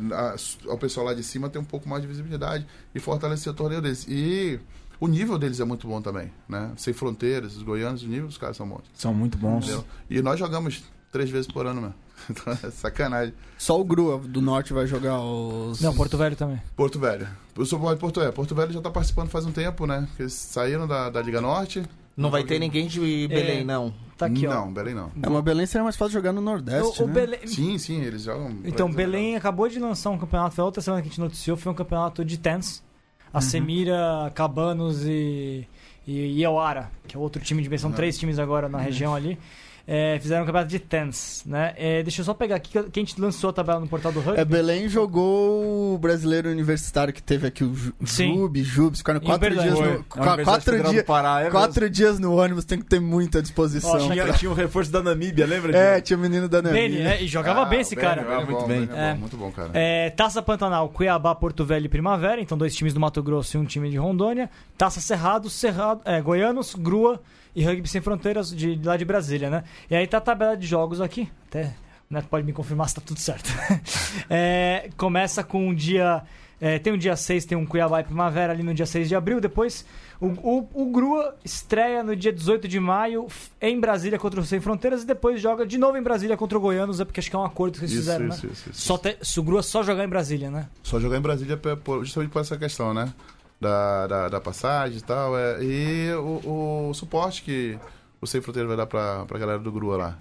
[0.68, 3.80] ao pessoal lá de cima ter um pouco mais de visibilidade e fortalecer o torneio
[3.80, 4.08] deles.
[4.10, 4.60] E
[5.00, 6.72] o nível deles é muito bom também, né?
[6.78, 8.86] Sem fronteiras, os goianos, o nível dos caras são bons.
[8.96, 9.66] São muito bons.
[9.66, 9.86] Entendeu?
[10.10, 11.96] E nós jogamos três vezes por ano, mesmo.
[12.30, 13.34] Então é sacanagem.
[13.58, 15.82] Só o Grua do Norte vai jogar os.
[15.82, 16.62] Não, Porto Velho também.
[16.76, 17.28] Porto Velho.
[17.56, 18.34] Eu sou de Porto Velho.
[18.34, 20.08] Porto Velho já tá participando faz um tempo, né?
[20.20, 21.84] Eles saíram da, da Liga Norte.
[22.16, 23.64] Não vai ter ninguém de Belém, É.
[23.64, 23.94] não.
[24.18, 24.72] Tá aqui, não, ó.
[24.72, 25.12] Belém não.
[25.22, 27.02] É, uma Belém seria mais fácil jogar no Nordeste.
[27.02, 27.14] O, o né?
[27.14, 28.58] Belém, Sim, sim, eles jogam.
[28.66, 31.56] Então, Belém acabou de lançar um campeonato, foi a outra semana que a gente noticiou,
[31.56, 32.84] foi um campeonato de tens.
[33.32, 35.68] A Semira, Cabanos e,
[36.08, 37.96] e Iauara, que é outro time de bem, são Uhum.
[37.96, 39.38] três times agora na região ali.
[39.88, 41.73] É, fizeram um campeonato de tens, né?
[41.78, 44.19] É, deixa eu só pegar aqui, que a gente lançou a tabela no portal do
[44.19, 44.41] Rugby.
[44.41, 48.36] É, Belém jogou o brasileiro universitário que teve aqui, o Ju- Sim.
[48.36, 49.93] Jub, Jubes, ficaram quatro dias Foi.
[49.97, 53.91] no, quatro, dias, Pará, é quatro dias no ônibus tem que ter muita disposição.
[53.91, 57.10] Ó, Tinha, pra- tinha um reforço da Namíbia, lembra É, tinha o menino da Namíbia.
[57.15, 58.23] é, e jogava Ah, bem esse cara.
[58.45, 58.89] Muito bom, bem.
[58.93, 59.13] É É.
[59.13, 59.69] bom, muito bom, cara.
[59.73, 63.60] É, Taça Pantanal, Cuiabá, Porto Velho e Primavera, então dois times do Mato Grosso e
[63.60, 64.50] um time de Rondônia.
[64.78, 67.21] Taça Cerrado, Cerrado é, Goianos, Grua
[67.58, 69.63] e Rugby Sem Fronteiras de, de lá de Brasília, né?
[69.89, 71.74] E aí tá a tabela de jogos aqui, até
[72.10, 73.50] o Neto pode me confirmar se tá tudo certo.
[74.30, 76.22] É, começa com um dia...
[76.62, 79.15] é, tem um dia 6, tem um Cuiabá e Primavera ali no dia 6 de
[79.15, 79.86] abril, depois
[80.20, 83.28] o, o, o Grua estreia no dia 18 de maio
[83.60, 86.62] em Brasília contra o Sem Fronteiras e depois joga de novo em Brasília contra o
[86.62, 88.52] Goianos, é porque acho que é um acordo que eles Isso, fizeram, isso, né?
[88.54, 88.82] isso, isso.
[88.82, 90.67] Só te, se o Grua só jogar em Brasília, né?
[90.84, 91.60] Só jogar em Brasília
[92.04, 93.12] justamente por essa questão, né?
[93.60, 95.38] Da, da, da passagem e tal.
[95.38, 97.78] É, e o, o suporte que
[98.22, 100.20] o Sem Fronteira vai dar pra, pra galera do Grua lá.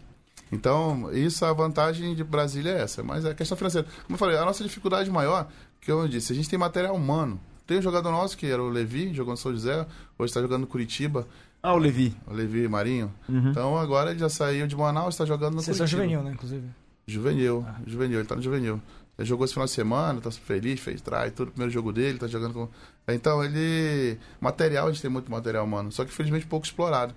[0.51, 3.03] Então, isso, a vantagem de Brasília é essa.
[3.03, 3.87] Mas a questão financeira.
[4.05, 5.49] Como eu falei, a nossa dificuldade maior,
[5.81, 7.39] que eu disse, a gente tem material humano.
[7.67, 9.85] Tem um jogador nosso, que era o Levi, jogou no São José,
[10.19, 11.27] hoje está jogando no Curitiba,
[11.63, 12.17] Ah, o Levi.
[12.29, 13.13] o Levi Marinho.
[13.29, 13.51] Uhum.
[13.51, 16.03] Então agora ele já saiu de Manaus, está jogando no Sessão Curitiba.
[16.03, 16.69] juvenil, né, inclusive.
[17.09, 18.81] Juvenil, juvenil, ele tá no juvenil.
[19.19, 22.27] Ele jogou esse final de semana, tá feliz, fez try, tudo, primeiro jogo dele, tá
[22.29, 22.69] jogando com.
[23.09, 24.19] Então, ele.
[24.41, 25.93] Material, a gente tem muito material, mano.
[25.93, 27.15] Só que infelizmente pouco explorado.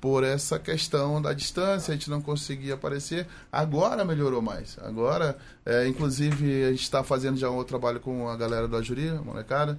[0.00, 3.26] Por essa questão da distância, a gente não conseguia aparecer.
[3.50, 4.78] Agora melhorou mais.
[4.80, 9.08] Agora, é, inclusive, a gente está fazendo já um trabalho com a galera do Ajuri,
[9.08, 9.78] a molecada.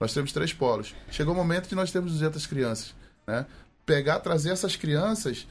[0.00, 0.94] Nós temos três polos.
[1.10, 2.94] Chegou o momento de nós termos 200 crianças.
[3.26, 3.46] Né?
[3.84, 5.46] Pegar, trazer essas crianças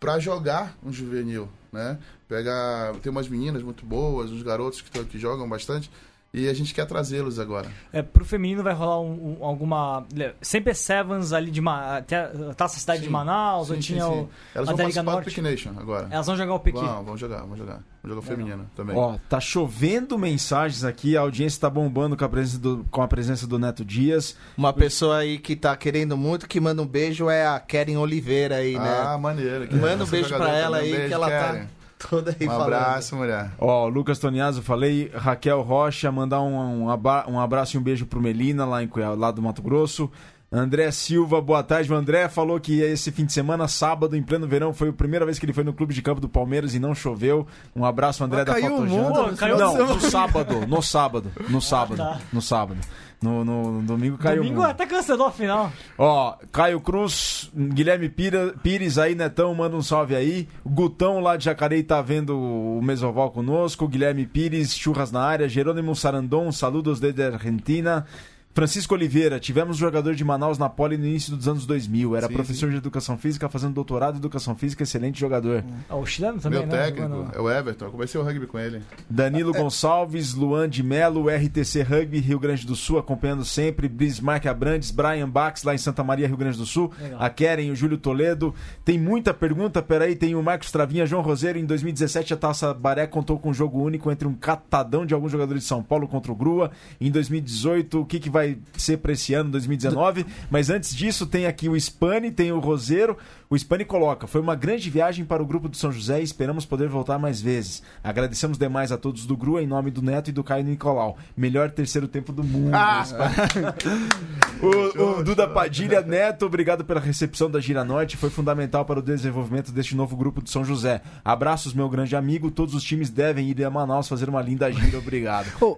[0.00, 1.96] para jogar um juvenil, né?
[2.26, 5.88] Pegar, tem umas meninas muito boas, uns garotos que, que jogam bastante
[6.34, 7.68] e a gente quer trazê-los agora.
[7.92, 10.04] É, pro feminino vai rolar um- um- alguma.
[10.40, 11.60] Sempre é Sevens ali de.
[11.60, 13.06] Ma- Até a Taça Cidade Sim.
[13.06, 14.10] de Manaus, ou Sim, sim, tinha sim.
[14.10, 14.28] o.
[14.54, 15.24] Elas a vão participar do Norte.
[15.26, 16.08] Pick Nation agora.
[16.10, 16.78] Elas vão jogar o Pequi.
[16.80, 17.80] Vão, vão jogar, vão jogar.
[18.02, 18.96] Vão jogar feminino também.
[18.96, 23.06] Ó, tá chovendo mensagens aqui, a audiência tá bombando com a presença do, com a
[23.06, 24.36] presença do Neto Dias.
[24.56, 28.56] Uma pessoa aí que tá querendo muito, que manda um beijo, é a Keren Oliveira
[28.56, 29.16] aí, ah, né?
[29.20, 29.68] maneiro.
[29.76, 31.66] Manda um beijo pra ela um aí, beijo, que ela tá, Karen.
[32.08, 32.62] Toda aí Um falando.
[32.74, 33.50] abraço, mulher.
[33.58, 35.10] Ó, Lucas Toniaso, falei.
[35.14, 39.14] Raquel Rocha, mandar um, um, um abraço e um beijo pro Melina, lá, em, Cuiabá,
[39.14, 40.10] lá do Mato Grosso.
[40.54, 41.90] André Silva, boa tarde.
[41.90, 45.24] O André falou que esse fim de semana, sábado, em pleno verão, foi a primeira
[45.24, 47.46] vez que ele foi no clube de campo do Palmeiras e não choveu.
[47.74, 49.02] Um abraço, André Mas da caiu o Fotojana.
[49.02, 52.20] mundo Pô, caiu Não, no sábado, no sábado, no sábado, tá.
[52.30, 52.80] no sábado.
[53.22, 54.70] No, no- no domingo caiu Domingo mundo.
[54.70, 55.72] até cancelou a final.
[55.96, 60.48] Ó, Caio Cruz, Guilherme Pira- Pires aí, Netão, manda um salve aí.
[60.66, 63.86] Gutão lá de Jacareí tá vendo o Mesoval conosco.
[63.86, 65.48] Guilherme Pires, churras na área.
[65.48, 68.06] Jerônimo Sarandon, saludos desde a Argentina.
[68.54, 72.16] Francisco Oliveira, tivemos um jogador de Manaus na Poli no início dos anos 2000.
[72.16, 75.64] Era Sim, professor de educação física, fazendo doutorado em educação física, excelente jogador.
[75.88, 76.84] Ah, O chileno também, Meu né?
[76.84, 77.86] técnico é o Everton.
[77.86, 78.82] Eu comecei o rugby com ele.
[79.08, 83.88] Danilo Gonçalves, Luan de Melo, RTC Rugby, Rio Grande do Sul, acompanhando sempre.
[83.88, 86.92] Bismarck Abrantes, Brian Bax, lá em Santa Maria, Rio Grande do Sul.
[87.00, 87.22] Legal.
[87.22, 88.54] A Keren, o Júlio Toledo.
[88.84, 90.14] Tem muita pergunta, peraí.
[90.14, 91.58] Tem o Marcos Travinha, João Roseiro.
[91.58, 95.32] Em 2017, a Taça Baré contou com um jogo único entre um catadão de alguns
[95.32, 96.70] jogadores de São Paulo contra o Grua.
[97.00, 98.41] Em 2018, o que, que vai
[98.76, 100.26] ser pra esse ano, 2019?
[100.50, 103.16] Mas antes disso, tem aqui o Spani, tem o Roseiro.
[103.52, 106.64] O Spani coloca: Foi uma grande viagem para o grupo do São José e esperamos
[106.64, 107.82] poder voltar mais vezes.
[108.02, 111.18] Agradecemos demais a todos do Grua em nome do Neto e do Caio Nicolau.
[111.36, 112.72] Melhor terceiro tempo do mundo.
[114.62, 118.16] o, o Duda Padilha Neto, obrigado pela recepção da Gira Norte.
[118.16, 121.02] Foi fundamental para o desenvolvimento deste novo grupo do São José.
[121.22, 122.50] Abraços, meu grande amigo.
[122.50, 124.98] Todos os times devem ir a Manaus fazer uma linda gira.
[124.98, 125.52] Obrigado.
[125.60, 125.76] Ô,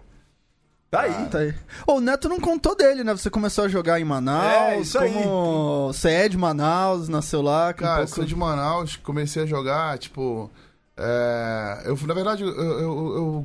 [0.94, 1.26] Tá aí.
[1.28, 1.54] Tá aí.
[1.86, 3.12] O Neto não contou dele, né?
[3.12, 4.46] Você começou a jogar em Manaus.
[4.46, 5.12] É, isso aí.
[5.12, 7.72] como Você é de Manaus, nasceu lá.
[7.72, 10.50] com um Cara, pouco- sou de Manaus, comecei a jogar, tipo.
[10.96, 13.44] é, eu, na verdade, eu, eu, eu,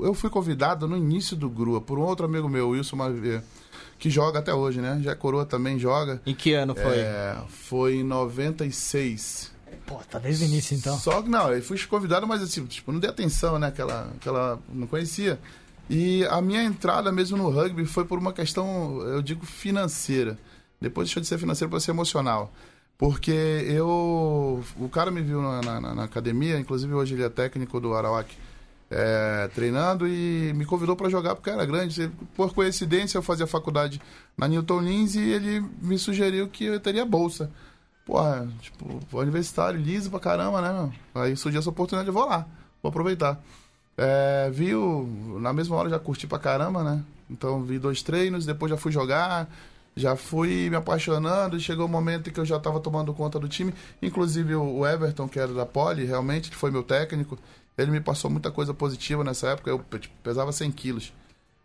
[0.00, 3.42] eu, eu fui convidado no início do Grua por um outro amigo meu, Wilson Mavier,
[3.98, 4.98] que joga até hoje, né?
[5.02, 6.20] Já é coroa também joga.
[6.26, 6.98] Em que ano foi?
[6.98, 9.52] É, foi em 96.
[9.86, 10.98] Pô, tá desde o início então.
[10.98, 13.68] Só que não, eu fui convidado, mas assim, tipo, não dei atenção, né?
[13.68, 14.58] Aquela, aquela.
[14.72, 15.38] Não conhecia.
[15.88, 20.36] E a minha entrada mesmo no rugby foi por uma questão, eu digo, financeira.
[20.80, 22.52] Depois deixou de ser financeira para ser emocional.
[22.98, 24.62] Porque eu.
[24.78, 28.34] O cara me viu na, na- na academia, inclusive hoje ele é técnico do Arawak,
[28.90, 32.10] é, treinando e me convidou para jogar porque era grande.
[32.34, 34.00] Por coincidência, eu fazia faculdade
[34.36, 37.50] na Newton Lins e ele me sugeriu que eu teria bolsa.
[38.04, 41.22] Porra, tipo, universitário, liso pra caramba, né, meu?
[41.22, 42.46] Aí surgiu essa oportunidade, eu vou lá,
[42.82, 43.40] vou aproveitar.
[43.96, 47.02] É, vi o- na mesma hora já curti pra caramba, né?
[47.30, 49.48] Então vi dois treinos, depois já fui jogar,
[49.96, 53.48] já fui me apaixonando, chegou o momento em que eu já tava tomando conta do
[53.48, 53.72] time.
[54.02, 57.38] Inclusive o Everton, que era da Poli, realmente, que foi meu técnico,
[57.76, 61.12] ele me passou muita coisa positiva nessa época, eu tipo, pesava 100 quilos.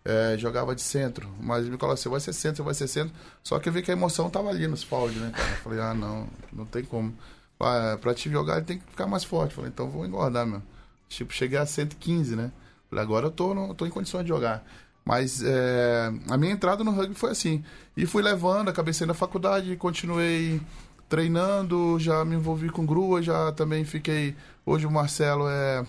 [0.04, 3.14] É, jogava de centro, mas me falou assim, vai ser centro, vai ser centro.
[3.44, 5.50] Só que eu vi que a emoção tava ali nos foul, né, cara?
[5.52, 7.14] Eu falei, ah, não, não tem como.
[7.60, 9.54] Ah, pra te jogar, ele tem que ficar mais forte.
[9.54, 10.60] Falei, então vou engordar, meu.
[11.18, 12.52] Tipo, cheguei a 115, né?
[12.90, 14.64] Falei, agora eu tô, no- tô em condições de jogar.
[15.04, 17.64] Mas é, a minha entrada no rugby foi assim.
[17.98, 20.62] E fui levando, acabei saindo da faculdade, continuei
[21.10, 24.36] treinando, já me envolvi com grua, já também fiquei.
[24.66, 25.86] Hoje o Marcelo é.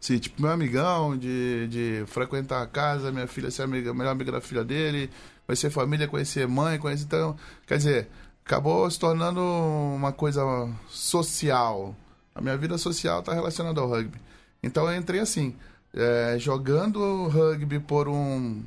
[0.00, 4.32] Sim, tipo, meu amigão, de, de frequentar a casa, minha filha ser amiga, melhor amiga
[4.32, 5.10] da filha dele,
[5.46, 7.04] conhecer família, conhecer mãe, conhecer.
[7.04, 8.08] Então, quer dizer,
[8.44, 10.42] acabou se tornando uma coisa
[10.88, 11.94] social.
[12.36, 14.20] A minha vida social está relacionada ao rugby.
[14.62, 15.56] Então eu entrei assim,
[15.94, 18.62] é, jogando rugby por um,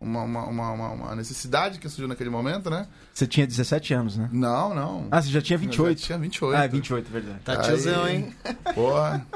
[0.00, 2.86] uma, uma, uma, uma- necessidade que surgiu naquele momento, né?
[3.14, 4.28] Você tinha 17 anos, né?
[4.30, 5.08] Não, não.
[5.10, 6.02] Ah, você já tinha Eu já 28.
[6.02, 6.56] tinha 28.
[6.60, 7.38] Ah, é 28, verdade.
[7.44, 8.34] Tá tiozão, hein?
[8.74, 9.26] Porra.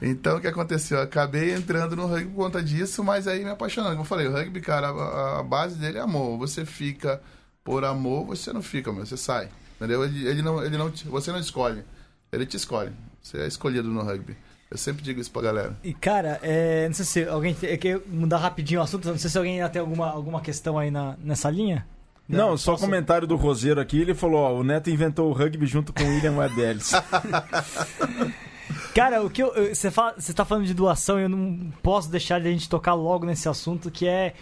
[0.00, 0.98] Então o que aconteceu?
[0.98, 3.92] Eu acabei entrando no rugby por conta disso, mas aí me apaixonando.
[3.92, 6.38] Como eu falei, o rugby, cara, a, a base dele é amor.
[6.38, 7.20] Você fica
[7.64, 9.48] por amor, você não fica, meu, você sai.
[9.76, 10.04] Entendeu?
[10.04, 11.82] Ele, ele não, ele não, te- você não escolhe.
[12.30, 12.92] Ele te escolhe.
[13.24, 14.36] Você é escolhido no rugby.
[14.70, 15.76] Eu sempre digo isso pra galera.
[15.82, 19.30] E cara, é, não sei se alguém tem, quer mudar rapidinho o assunto, não sei
[19.30, 21.86] se alguém ainda tem alguma, alguma questão aí na, nessa linha.
[22.28, 23.98] Não, só posso- comentário do Roseiro aqui.
[24.00, 26.92] Ele falou: ó, o Neto inventou o rugby junto com o William Ellis.
[28.94, 31.70] Cara, o que eu, eu- você fala, você tá falando de doação e eu não
[31.82, 34.34] posso deixar de a gente tocar logo nesse assunto que é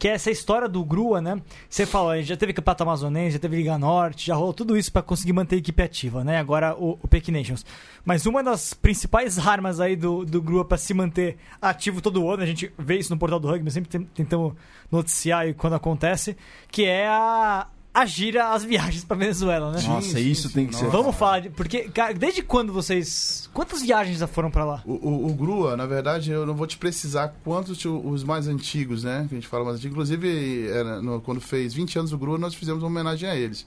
[0.00, 1.42] que é essa história do Grua, né?
[1.68, 5.02] Você fala, já teve Campeonato Amazonense, já teve Liga Norte, já rolou tudo isso pra
[5.02, 6.38] conseguir manter a equipe ativa, né?
[6.38, 7.66] Agora o, o Peak Nations.
[8.02, 12.42] Mas uma das principais armas aí do, do Grua pra se manter ativo todo ano,
[12.42, 14.54] a gente vê isso no portal do rugby, sempre tentamos
[14.90, 16.34] noticiar quando acontece,
[16.70, 19.82] que é a, a gira, as viagens pra Venezuela, né?
[19.82, 20.84] Nossa, sim, isso sim, tem que nossa.
[20.84, 20.90] ser.
[20.90, 23.50] Vamos falar, de, porque, cara, desde quando vocês.
[23.52, 24.82] Quantas viagens já foram pra lá?
[24.86, 29.02] O, o, o Grua, na verdade, eu não vou te precisar quantos os mais antigos,
[29.02, 29.26] né?
[29.28, 29.92] Que a gente fala mais antigos.
[29.92, 33.66] Inclusive, era no- quando fez 20 anos do Grua, nós fizemos uma homenagem a eles.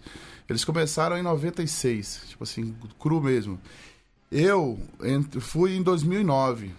[0.49, 3.59] Eles começaram em 96, tipo assim, cru mesmo.
[4.31, 6.71] Eu ent- fui em 2009.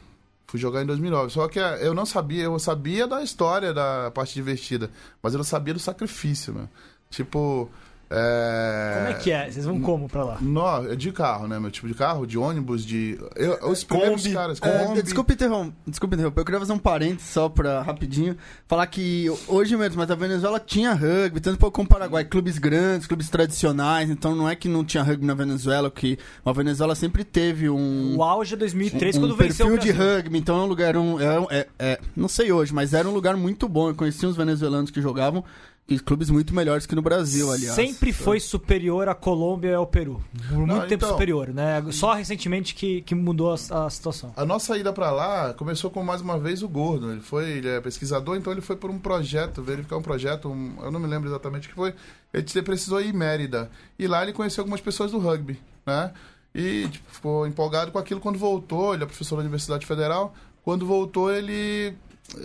[0.47, 1.31] Fui jogar em 2009.
[1.33, 4.91] Só que eh, eu não sabia, eu sabia da história da parte divertida,
[5.23, 6.69] mas eu não sabia do sacrifício, meu.
[7.15, 7.71] Tipo.
[8.11, 8.95] É...
[8.99, 9.51] Como é que é?
[9.51, 10.39] Vocês vão como pra lá?
[10.41, 11.59] Nó, é de carro, né?
[11.59, 13.19] Meu tipo de carro, de ônibus, de.
[13.35, 14.35] Eu, os primeiros Kombi.
[14.35, 15.03] caras, É, Kombi.
[15.03, 18.37] desculpa, interromper, desculpa interromper, eu queria fazer um parênteses só pra rapidinho.
[18.69, 22.59] Falar que hoje mesmo, mas a Venezuela tinha rugby, tanto pouco como o Paraguai, clubes
[22.59, 26.95] grandes, clubes tradicionais, então não é que não tinha rugby na Venezuela, que a Venezuela
[26.95, 28.17] sempre teve um.
[28.19, 30.97] O auge é 2003, um quando venceu perfil o de rugby, então é um lugar,
[30.97, 33.89] um, é, um- é- é- não sei hoje, mas era um lugar muito bom.
[33.89, 35.43] Eu conheci uns venezuelanos que jogavam
[35.87, 37.75] e clubes muito melhores que no Brasil, aliás.
[37.75, 40.25] Sempre foi superior à Colômbia e ao Peru.
[40.49, 41.85] Por muito Não, tempo então- superior, né?
[41.91, 44.33] Só recentemente que, que mudou a, a situação.
[44.35, 47.13] A nossa ida pra lá começou com mais uma vez o Gordo.
[47.13, 50.75] Ele foi, ele é pesquisador, então ele foi por um projeto, verificar um projeto, um-
[50.83, 51.95] eu não me lembro exatamente o que foi.
[52.33, 53.71] Ele precisou ir em Mérida.
[53.99, 56.13] E lá ele conheceu algumas pessoas do rugby, né?
[56.55, 58.95] E tipo, ficou empolgado com aquilo quando voltou.
[58.95, 60.35] Ele é professor da Universidade Federal.
[60.63, 61.95] Quando voltou, ele.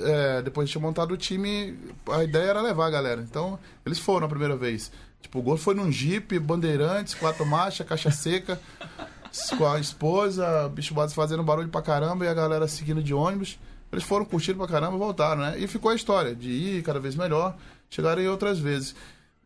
[0.03, 1.77] É, depois de ter montado o time,
[2.09, 3.21] a ideia era levar a galera.
[3.21, 4.91] Então, eles foram a primeira vez.
[5.21, 8.59] Tipo, o Gordo foi num Jeep, bandeirantes, quatro marchas, caixa seca
[9.57, 13.59] com a esposa, bicho base fazendo barulho pra caramba e a galera seguindo de ônibus.
[13.91, 15.59] Eles foram curtindo pra caramba e voltaram, né?
[15.59, 17.57] E ficou a história de ir cada vez melhor,
[17.89, 18.95] chegaram aí outras vezes.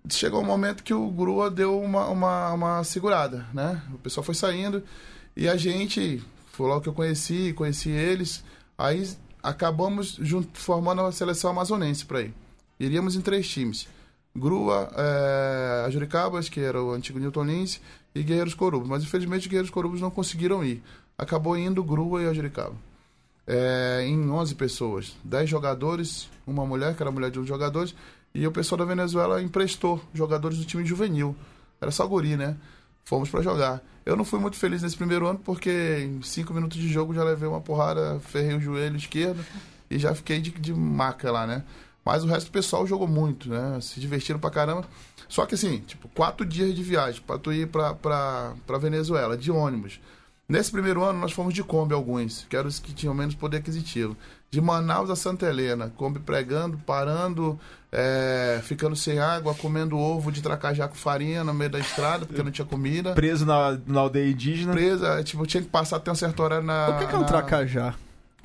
[0.09, 3.81] Chegou um momento que o Grua deu uma, uma, uma segurada, né?
[3.93, 4.83] O pessoal foi saindo
[5.35, 8.43] e a gente, foi logo que eu conheci, conheci eles,
[8.77, 9.07] aí
[9.43, 12.33] acabamos junto, formando a seleção amazonense pra ir.
[12.79, 13.87] Iríamos em três times.
[14.35, 17.81] Grua, é, Ajuricabas, que era o antigo Newton Lins,
[18.15, 18.87] e Guerreiros Corubos.
[18.87, 20.81] Mas infelizmente Guerreiros Corubos não conseguiram ir.
[21.17, 22.73] Acabou indo Grua e Ajuricaba.
[23.45, 25.15] É, em 11 pessoas.
[25.23, 27.93] 10 jogadores, uma mulher, que era a mulher de um dos jogadores,
[28.33, 31.35] e o pessoal da Venezuela emprestou jogadores do time juvenil.
[31.79, 32.55] Era só guri, né?
[33.03, 33.81] Fomos pra jogar.
[34.05, 37.23] Eu não fui muito feliz nesse primeiro ano porque em 5 minutos de jogo já
[37.23, 39.45] levei uma porrada, ferrei o joelho esquerdo
[39.89, 41.63] e já fiquei de, de maca lá, né?
[42.05, 43.79] Mas o resto do pessoal jogou muito, né?
[43.81, 44.85] Se divertiram pra caramba.
[45.29, 49.37] Só que assim, tipo, quatro dias de viagem pra tu ir pra, pra, pra Venezuela,
[49.37, 49.99] de ônibus.
[50.53, 53.57] Nesse primeiro ano, nós fomos de Kombi alguns, que eram os que tinham menos poder
[53.57, 54.15] aquisitivo.
[54.51, 57.59] De Manaus a Santa Helena, Kombi pregando, parando,
[57.91, 62.43] é, ficando sem água, comendo ovo de tracajá com farinha no meio da estrada, porque
[62.43, 63.13] não tinha comida.
[63.15, 64.73] Preso na, na aldeia indígena.
[64.73, 66.89] Presa, tipo, tinha que passar até um certo horário na.
[66.89, 67.95] O que, que é um na- tracajá?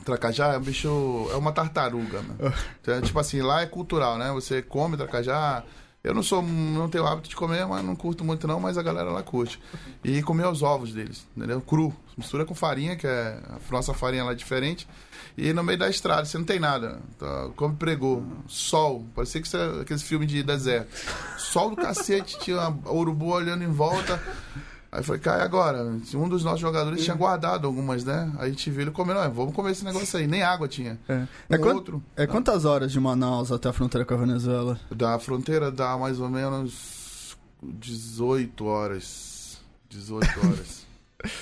[0.03, 1.29] Tracajá é um bicho.
[1.31, 2.55] É uma tartaruga, mano.
[2.81, 4.31] Então, tipo assim, lá é cultural, né?
[4.33, 5.62] Você come tracajá.
[6.09, 6.42] Eu não sou.
[6.42, 9.61] não tenho hábito de comer, mas não curto muito não, mas a galera lá curte.
[10.03, 11.61] E comer os ovos deles, entendeu?
[11.61, 11.94] Cru.
[12.16, 13.38] Mistura com farinha, que é.
[13.47, 14.88] A nossa farinha lá é diferente.
[15.37, 16.99] E no meio da estrada, você não tem nada.
[17.18, 18.25] Tá, Come pregou.
[18.47, 19.05] Sol.
[19.14, 20.88] Parecia que isso é aqueles filmes de deserto.
[21.37, 24.18] Sol do cacete, tinha uma urubu olhando em volta.
[24.90, 25.83] Aí eu falei, cara, e agora?
[26.14, 28.33] Um dos nossos jogadores tinha guardado algumas, né?
[28.38, 30.27] Aí a gente viu ele comendo, "Ah, vamos comer esse negócio aí.
[30.27, 30.98] Nem água tinha.
[31.07, 32.03] É, Um é, quan- outro.
[32.16, 34.81] é quantas horas de Manaus até a fronteira com a Venezuela?
[34.90, 39.59] Da fronteira dá mais ou menos 18 horas.
[39.90, 40.87] 18 horas.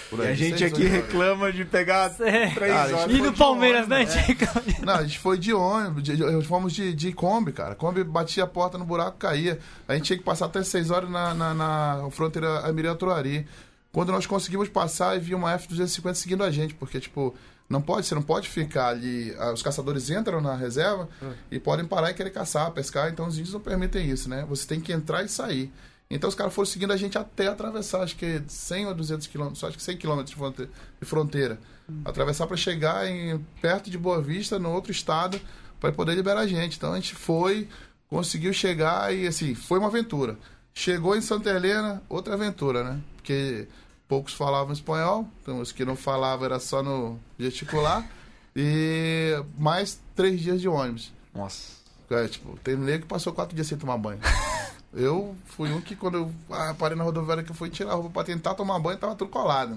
[0.08, 1.06] Por E aí, a gente 16, aqui 18 horas.
[1.06, 2.50] reclama de pegar É.
[2.50, 3.14] três a gente horas.
[3.14, 3.96] E no Palmeiras, né?
[3.98, 4.22] ônibus, é.
[4.22, 4.84] Diego?
[4.86, 7.74] Não, a gente foi de ônibus, de, de- fomos de, de Kombi, cara.
[7.74, 9.58] Kombi batia a porta no buraco, caía.
[9.86, 13.46] A gente tinha que passar até 6 horas na, na, na fronteira Amiriatuari.
[13.92, 17.34] Quando nós conseguimos passar, e vi uma F-250 seguindo a gente, porque, tipo,
[17.68, 19.34] não pode, você não pode ficar ali.
[19.38, 21.08] ah, Os caçadores entram na reserva
[21.50, 24.44] e podem parar e querer caçar, pescar, então os índios não permitem isso, né?
[24.48, 25.70] Você tem que entrar e sair.
[26.08, 29.64] Então os caras foram seguindo a gente até atravessar, acho que 100 ou 200 quilômetros,
[29.64, 30.68] acho que 100 quilômetros de fronte-
[31.00, 31.58] de fronteira.
[32.04, 35.40] Atravessar para chegar em, perto de Boa Vista, no outro estado,
[35.80, 36.76] para poder liberar a gente.
[36.76, 37.68] Então a gente foi,
[38.08, 40.36] conseguiu chegar e assim, foi uma aventura.
[40.74, 43.00] Chegou em Santa Helena, outra aventura, né?
[43.16, 43.66] Porque
[44.06, 48.08] poucos falavam espanhol, então os que não falavam era só no gesticular.
[48.54, 51.12] E mais três dias de ônibus.
[51.34, 51.74] Nossa.
[52.10, 54.20] É, tipo, tem nego que passou quatro dias sem tomar banho.
[54.96, 57.94] Eu fui um que quando eu ah, parei na rodoviária que eu fui tirar a
[57.94, 59.76] roupa pra tentar tomar banho, tava tudo colado.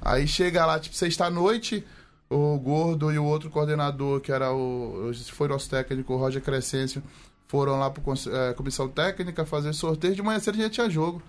[0.00, 1.84] Aí chega lá, tipo, sexta-noite,
[2.30, 5.12] o Gordo e o outro coordenador, que era o.
[5.32, 7.02] Foi nosso técnico, o Roger Crescêncio,
[7.46, 10.14] foram lá pra cons- eh, comissão técnica fazer sorteio.
[10.14, 11.22] De manhã cedo já tinha jogo.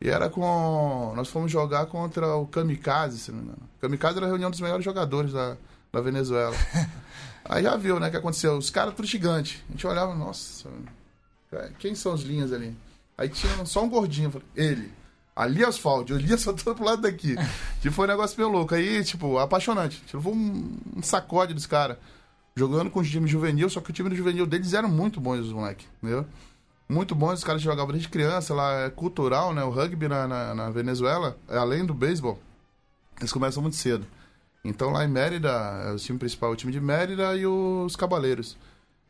[0.00, 1.12] E era com.
[1.14, 3.62] Nós fomos jogar contra o Kamikaze, se não me engano.
[3.80, 5.56] Kamikaze era a reunião dos melhores jogadores da,
[5.92, 6.56] da Venezuela.
[7.44, 8.56] Aí já viu, né, o que aconteceu.
[8.56, 9.62] Os caras tudo gigante.
[9.68, 10.68] A gente olhava, nossa,
[11.78, 12.76] quem são os linhas ali?
[13.16, 14.30] Aí tinha só um gordinho.
[14.30, 14.92] Falei, ele.
[15.34, 17.36] Ali é asfalto, eu lia só todo pro lado daqui.
[17.80, 18.74] tipo, foi um negócio meio louco.
[18.74, 20.02] Aí, tipo, apaixonante.
[20.12, 21.96] Levou um, um sacode dos caras.
[22.54, 25.40] Jogando com os times juvenil, só que o time do juvenil deles eram muito bons,
[25.40, 26.26] os moleques, entendeu?
[26.86, 29.64] Muito bons, os caras jogavam desde criança, lá é cultural, né?
[29.64, 32.38] O rugby na, na, na Venezuela, é além do beisebol,
[33.18, 34.06] eles começam muito cedo.
[34.62, 35.50] Então lá em Mérida,
[35.94, 38.58] o time principal é o time de Mérida e os Cabaleiros.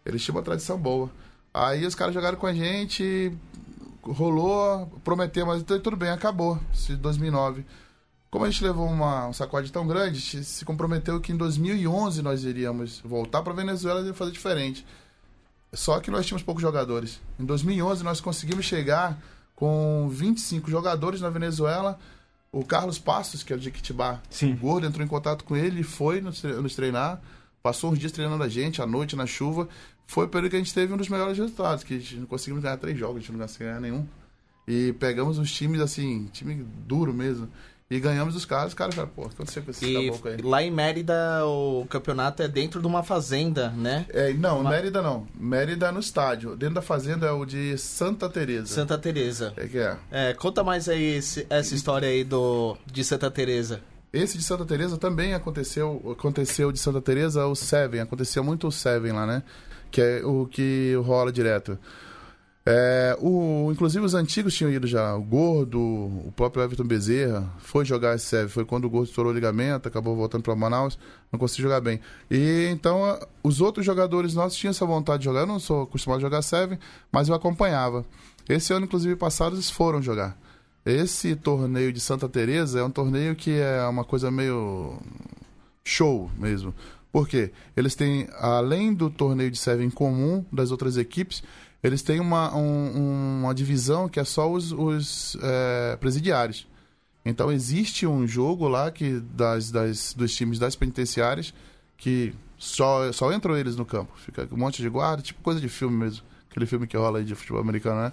[0.07, 1.11] Eles tinham uma tradição boa.
[1.55, 3.33] Aí os caras jogaram com a gente,
[4.03, 6.59] rolou, prometeu, mas então, tudo bem, acabou.
[6.73, 7.65] Esse 2009.
[8.31, 11.37] Como a gente levou uma, um sacode tão grande, a gente se comprometeu que em
[11.37, 14.87] 2011 nós iríamos voltar para Venezuela e fazer diferente.
[15.75, 17.21] Só que nós tínhamos poucos jogadores.
[17.39, 19.19] Em 2011 nós conseguimos chegar
[19.55, 21.99] com 25 jogadores na Venezuela.
[22.51, 24.55] O Carlos Passos, que é de Jequitibá, Sim.
[24.55, 27.21] o gordo, entrou em contato com ele e foi nos treinar.
[27.63, 29.69] Passou uns dias treinando a gente, à noite, na chuva.
[30.07, 32.27] Foi o período que a gente teve um dos melhores resultados, que a gente não
[32.27, 34.07] conseguimos ganhar três jogos, a gente não conseguiu ganhar nenhum.
[34.69, 37.49] E pegamos os times, assim, time duro mesmo.
[37.91, 40.31] E ganhamos os caras, os caras falaram, pô, o que aconteceu com esse E caboclo
[40.31, 40.37] aí?
[40.41, 44.07] lá em Mérida o campeonato é dentro de uma fazenda, né?
[44.09, 45.27] É, não, Mérida não.
[45.39, 46.57] Mérida é no estádio.
[46.57, 48.67] Dentro da fazenda é o de Santa Teresa.
[48.67, 49.53] Santa Teresa.
[49.59, 49.97] É que é.
[50.11, 53.83] É, conta mais aí esse- essa história aí do de Santa Teresa.
[54.11, 58.73] Esse de Santa Teresa também aconteceu, aconteceu de Santa Teresa o Seven, aconteceu muito o
[58.73, 59.43] Seven lá, né?
[59.93, 61.79] Que é o que rola direto.
[62.65, 67.85] É, o, inclusive os antigos tinham ido já, o Gordo, o próprio Everton Bezerra, foi
[67.85, 70.97] jogar esse Seven, foi quando o Gordo estourou o ligamento, acabou voltando para Manaus,
[71.33, 71.99] não conseguiu jogar bem.
[72.31, 75.83] E então a- os outros jogadores nossos tinham essa vontade de jogar, eu não sou
[75.83, 76.79] acostumado a jogar Seven,
[77.11, 78.05] mas eu acompanhava.
[78.49, 80.39] Esse ano, inclusive, passado, eles foram jogar.
[80.87, 85.01] Esse torneio de Santa Teresa é um torneio que é uma coisa meio
[85.85, 86.73] show mesmo.
[87.13, 87.53] Por quê?
[87.77, 91.43] Eles têm, além do torneio de Seven comum das outras equipes,
[91.83, 96.67] eles têm uma, um- uma divisão que é só os, os, é, presidiários.
[97.25, 101.53] Então existe um jogo lá que das, das, dos times das penitenciárias
[101.99, 104.13] que só, só entram eles no campo.
[104.17, 106.25] Fica um monte de guarda, tipo coisa de filme mesmo.
[106.51, 108.13] Aquele filme que rola aí de futebol americano, né?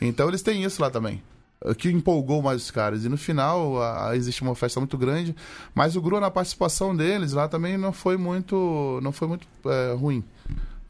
[0.00, 1.22] Então eles têm isso lá também.
[1.64, 3.04] O que empolgou mais os caras.
[3.04, 5.34] E no final a- a- existe uma festa muito grande.
[5.74, 9.92] Mas o Grua, na participação deles lá também não foi muito, não foi muito é,
[9.94, 10.22] ruim.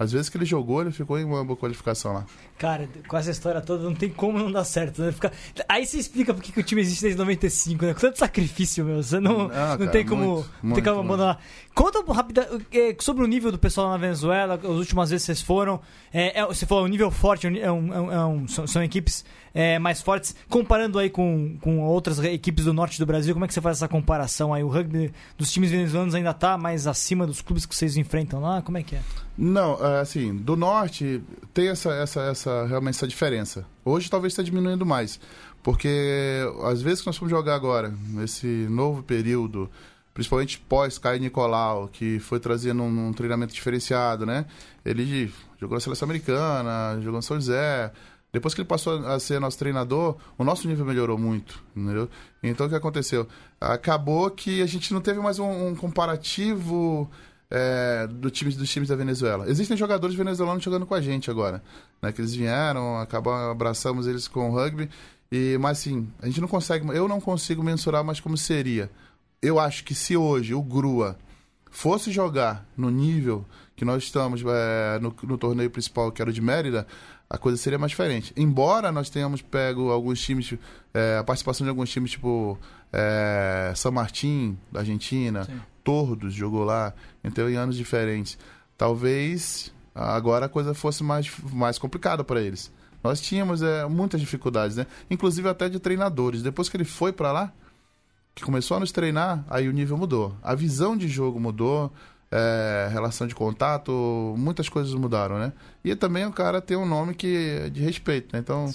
[0.01, 2.25] Às vezes que ele jogou, ele ficou em uma boa qualificação lá.
[2.57, 5.11] Cara, com essa história toda, não tem como não dar certo, né?
[5.11, 5.33] Fica...
[5.69, 7.95] Aí você explica por que o time existe desde 95, né?
[7.95, 9.03] Com tanto sacrifício, meu.
[9.03, 11.39] Você não, Ah, não cara, tem como, muito, não tem como muito.
[11.79, 15.41] Conta um rapida, é, sobre o nível do pessoal na Venezuela, as últimas vezes vocês
[15.41, 15.81] foram.
[16.13, 18.83] É, é, você falou, um nível forte, é um- é um- é é são, são
[18.83, 19.25] equipes
[19.55, 20.35] é, mais fortes.
[20.49, 23.77] Comparando aí com, com outras equipes do norte do Brasil, como é que você faz
[23.77, 24.65] essa comparação aí?
[24.65, 28.61] O rugby dos times venezuelanos ainda tá mais acima dos clubes que vocês enfrentam lá?
[28.61, 29.01] Como é que é?
[29.37, 31.23] Não, é, assim, do norte
[31.55, 33.65] tem essa, essa, essa realmente essa diferença.
[33.85, 35.21] Hoje talvez está diminuindo mais,
[35.63, 39.71] porque às vezes que nós fomos jogar agora, nesse novo período,
[40.19, 44.47] principalmente pós Caio Nicolau, que foi trazendo um, um treinamento diferenciado, né?
[44.85, 47.93] Ele jogou na seleção americana, jogou no São José.
[48.33, 52.09] Depois que ele passou a ser nosso treinador, o nosso nível melhorou muito, entendeu?
[52.43, 53.29] Então o que aconteceu?
[53.61, 57.09] Acabou que a gente não teve mais um, um comparativo
[57.49, 59.49] é, do time, dos times da Venezuela.
[59.49, 61.63] Existem jogadores venezuelanos jogando com a gente agora,
[62.03, 62.11] né?
[62.11, 64.91] Que eles vieram, acabamos, abraçamos eles com o rugby.
[65.31, 68.91] E, mas assim, a gente não consegue, eu não consigo mensurar mais como seria.
[69.41, 71.17] Eu acho que se hoje o Grua
[71.71, 73.45] fosse jogar no nível
[73.77, 76.87] que nós estamos é, no, no torneio principal, que era o de Mérida,
[77.31, 78.33] a coisa seria mais diferente.
[78.37, 80.55] Embora nós tenhamos pego alguns times,
[80.93, 82.59] é, a participação de alguns times tipo
[82.93, 85.61] é, San Martín, da Argentina, Sim.
[85.85, 88.37] Tordos jogou lá, então em anos diferentes.
[88.77, 92.73] Talvez agora a coisa fosse mais, mais complicada para eles.
[93.03, 94.87] Nós tínhamos é, muitas dificuldades, né?
[95.09, 96.43] Inclusive até de treinadores.
[96.43, 97.53] Depois que ele foi para lá,
[98.39, 100.35] que começou a nos treinar, aí o nível mudou.
[100.43, 101.93] A visão de jogo mudou,
[102.31, 105.53] é, relação de contato, muitas coisas mudaram, né?
[105.85, 108.39] E também o cara tem um nome que é de respeito, né?
[108.39, 108.73] Então,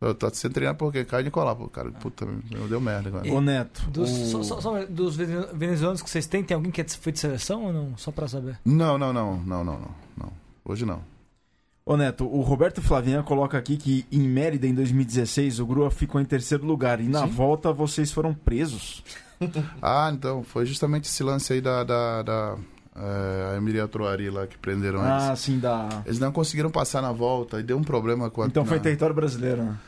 [0.00, 3.30] eu tô sendo treinado porque Caio Nicolau, pô, cara, puta, meu, deu merda agora.
[3.32, 6.70] Ô Neto, Dos, o- só- só- só dos vene- venezuelanos que vocês têm, tem alguém
[6.72, 7.96] que é foi de seleção ou não?
[7.98, 8.58] Só pra saber.
[8.64, 10.32] Não, não, não, não, não, não, não.
[10.64, 11.02] Hoje não.
[11.90, 16.20] Ô Neto, o Roberto Flavinha coloca aqui que em Mérida, em 2016, o Grua ficou
[16.20, 17.00] em terceiro lugar.
[17.00, 17.32] E na Sim.
[17.32, 19.02] volta vocês foram presos.
[19.82, 22.56] Ah, então, foi justamente esse lance aí da, da, da
[22.94, 25.40] é, Emilia Troari lá que prenderam Ah, eles.
[25.40, 25.88] sim, da.
[26.04, 28.82] Eles não conseguiram passar na volta e deu um problema com a Então foi na-
[28.82, 29.78] território brasileiro, né?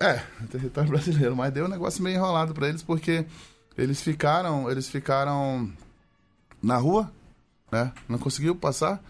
[0.00, 0.20] É,
[0.50, 3.24] território brasileiro, mas deu um negócio meio enrolado pra eles porque
[3.78, 5.70] eles ficaram, eles ficaram
[6.60, 7.08] na rua,
[7.70, 7.92] né?
[8.08, 9.00] Não conseguiu passar.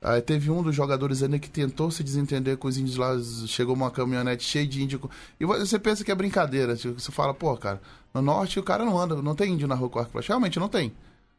[0.00, 3.16] Aí teve um dos jogadores ainda que tentou se desentender com os índios lá,
[3.48, 5.10] chegou uma caminhonete cheia de índio.
[5.40, 7.80] E você pensa que é brincadeira, tipo, você fala, pô, cara,
[8.14, 10.28] no norte o cara não anda, não tem índio na rua com arco e flecha.
[10.28, 10.92] Realmente não tem.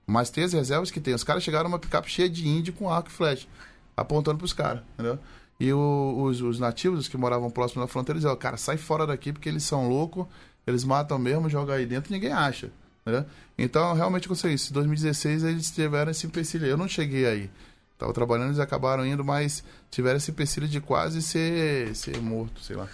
[0.05, 1.13] Mas tem as reservas que tem.
[1.13, 3.47] Os caras chegaram numa picape cheia de índio com arco e flecha,
[3.95, 5.17] apontando pros caras, entendeu?
[5.59, 9.05] E o- os, os nativos, os que moravam próximo da fronteira, diziam, cara, sai fora
[9.07, 10.25] daqui porque eles são loucos,
[10.67, 12.71] eles matam mesmo, jogam aí dentro e ninguém acha.
[13.01, 13.25] Entendeu?
[13.57, 14.71] Então, realmente aconteceu isso.
[14.71, 16.65] Em 2016 eles tiveram esse empecilho.
[16.65, 17.49] Eu não cheguei aí.
[17.99, 22.77] Tava trabalhando, eles acabaram indo, mas tiveram esse empecilho de quase ser, ser morto, sei
[22.77, 22.87] lá.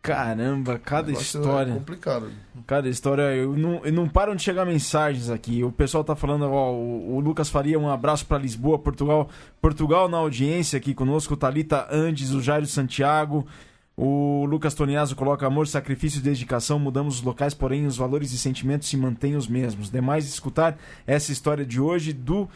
[0.00, 1.70] Caramba, cada negócio história.
[1.70, 2.30] É complicado.
[2.66, 5.62] Cada história, eu não, eu não param de chegar mensagens aqui.
[5.62, 9.28] O pessoal tá falando, ó, o, o Lucas Faria, um abraço para Lisboa, Portugal.
[9.60, 13.46] Portugal na audiência aqui conosco, Talita Andes, o Jairo Santiago.
[13.94, 18.38] O Lucas Toniaso coloca amor, sacrifício e dedicação, mudamos os locais, porém os valores e
[18.38, 19.90] sentimentos se mantêm os mesmos.
[19.90, 22.48] Demais escutar essa história de hoje do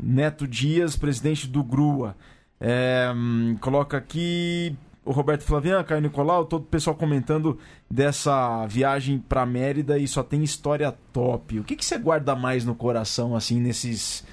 [0.00, 2.16] Neto Dias, presidente do GRUA.
[2.60, 9.18] É, hum, coloca aqui o Roberto Flavian, Caio Nicolau, todo o pessoal comentando dessa viagem
[9.18, 11.60] para Mérida e só tem história top.
[11.60, 14.24] O que, que você guarda mais no coração, assim, nesses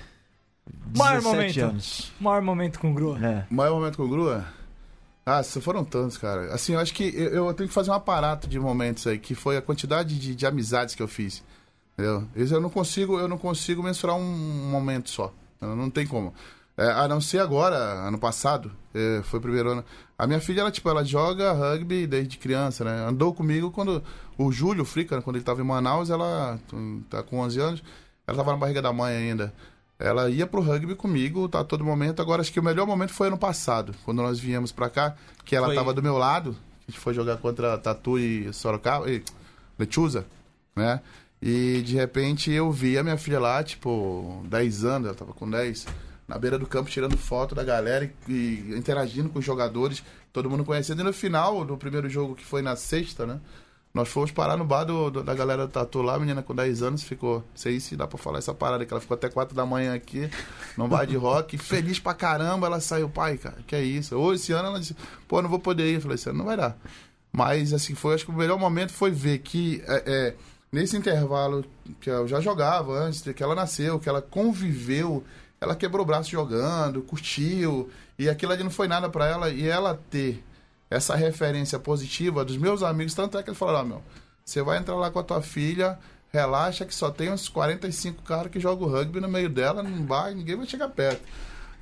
[0.98, 1.72] Maior 17 momento.
[1.72, 2.12] anos?
[2.20, 3.20] Maior momento com o Grua.
[3.24, 3.46] É.
[3.50, 4.46] Maior momento com o Grua?
[5.26, 6.54] Ah, se foram tantos, cara.
[6.54, 9.36] Assim, eu acho que eu, eu tenho que fazer um aparato de momentos aí, que
[9.36, 11.44] foi a quantidade de, de amizades que eu fiz.
[11.94, 12.28] Entendeu?
[12.36, 15.32] Isso eu não consigo, eu não consigo mensurar um momento só.
[15.64, 16.34] Não, não tem como.
[16.76, 19.86] É, a não ser agora, ano passado, é, foi o primeiro ano.
[20.18, 23.06] A minha filha, ela, tipo, ela joga rugby desde criança, né?
[23.08, 24.02] Andou comigo quando
[24.38, 26.60] o Júlio Frica, quando ele tava em Manaus, ela
[27.10, 27.84] tá com 11 anos,
[28.26, 29.54] ela tava na barriga da mãe ainda.
[30.00, 32.22] Ela ia pro rugby comigo, tá a todo momento.
[32.22, 35.56] Agora, acho que o melhor momento foi ano passado, quando nós viemos pra cá, que
[35.56, 36.56] ela Foi- tava do meu lado.
[36.88, 39.24] A gente foi jogar contra Tatu e Sorocaba, e
[39.78, 40.26] Lechuza,
[40.76, 41.00] né?
[41.46, 45.50] E de repente eu vi a minha filha lá, tipo, 10 anos, ela tava com
[45.50, 45.86] 10,
[46.26, 50.50] na beira do campo tirando foto da galera e, e interagindo com os jogadores, todo
[50.50, 51.02] mundo conhecendo.
[51.02, 53.42] E no final do primeiro jogo, que foi na sexta, né?
[53.94, 56.56] Nós fomos parar no bar do, do- da galera do Tatu lá, a menina com
[56.56, 59.28] 10 anos ficou, não sei se dá pra falar essa parada, que ela ficou até
[59.30, 60.30] 4 da manhã aqui,
[60.78, 64.18] num bar de rock, feliz pra caramba, ela saiu, pai, cara, que é isso?
[64.18, 64.96] Ou esse ano ela disse,
[65.28, 65.96] pô, não vou poder ir.
[65.96, 66.76] Eu falei, esse ano não vai dar.
[67.32, 70.36] Mas, assim, foi, acho que o melhor momento foi ver que é, é,
[70.74, 71.64] nesse intervalo
[72.02, 75.24] que eu já jogava antes que ela nasceu, que ela conviveu,
[75.62, 79.68] ela quebrou o braço jogando, curtiu, e aquilo ali não foi nada pra ela, e
[79.68, 80.44] ela ter
[80.90, 84.04] essa referência positiva dos meus amigos, tanto é que ele falou, ó, meu,
[84.44, 85.98] você vai entrar lá com a tua filha,
[86.32, 90.34] relaxa que só tem uns 45 caras que jogam rugby no meio dela, não vai,
[90.34, 91.22] ninguém vai chegar perto.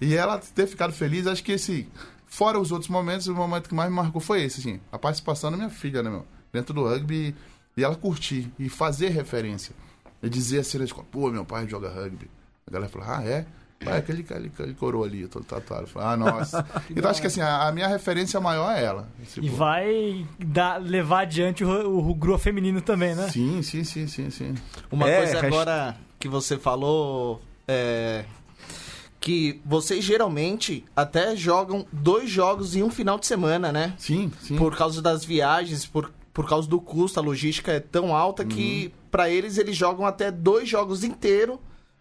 [0.01, 1.87] E ela ter ficado feliz, acho que esse,
[2.25, 5.49] fora os outros momentos, o momento que mais me marcou foi esse, assim, a participação
[5.49, 7.33] da minha filha, né, meu, dentro do rugby,
[7.75, 9.73] e ela curtir, e fazer referência.
[10.21, 12.29] E dizer assim na escola, pô, meu pai joga rugby.
[12.67, 13.45] A galera falou, ah, é?
[13.83, 15.87] Pai, aquele, aquele, aquele coroa ali, todo tatuado.
[15.87, 16.65] Falei, ah, nossa.
[16.91, 19.07] então acho que assim, a, a minha referência maior é ela.
[19.33, 23.27] Tipo, E vai dar, levar adiante o, o Grua feminino também, né?
[23.29, 24.53] Sim, sim, sim, sim, sim.
[24.91, 28.25] Uma É, coisa agora que você falou é
[29.19, 33.93] que vocês geralmente até jogam dois jogos em um final de semana, né?
[33.97, 34.57] Sim, sim.
[34.57, 38.93] Por causa das viagens, por, por causa do custo, a logística é tão alta que
[39.09, 41.57] pra eles eles jogam até dois jogos inteiros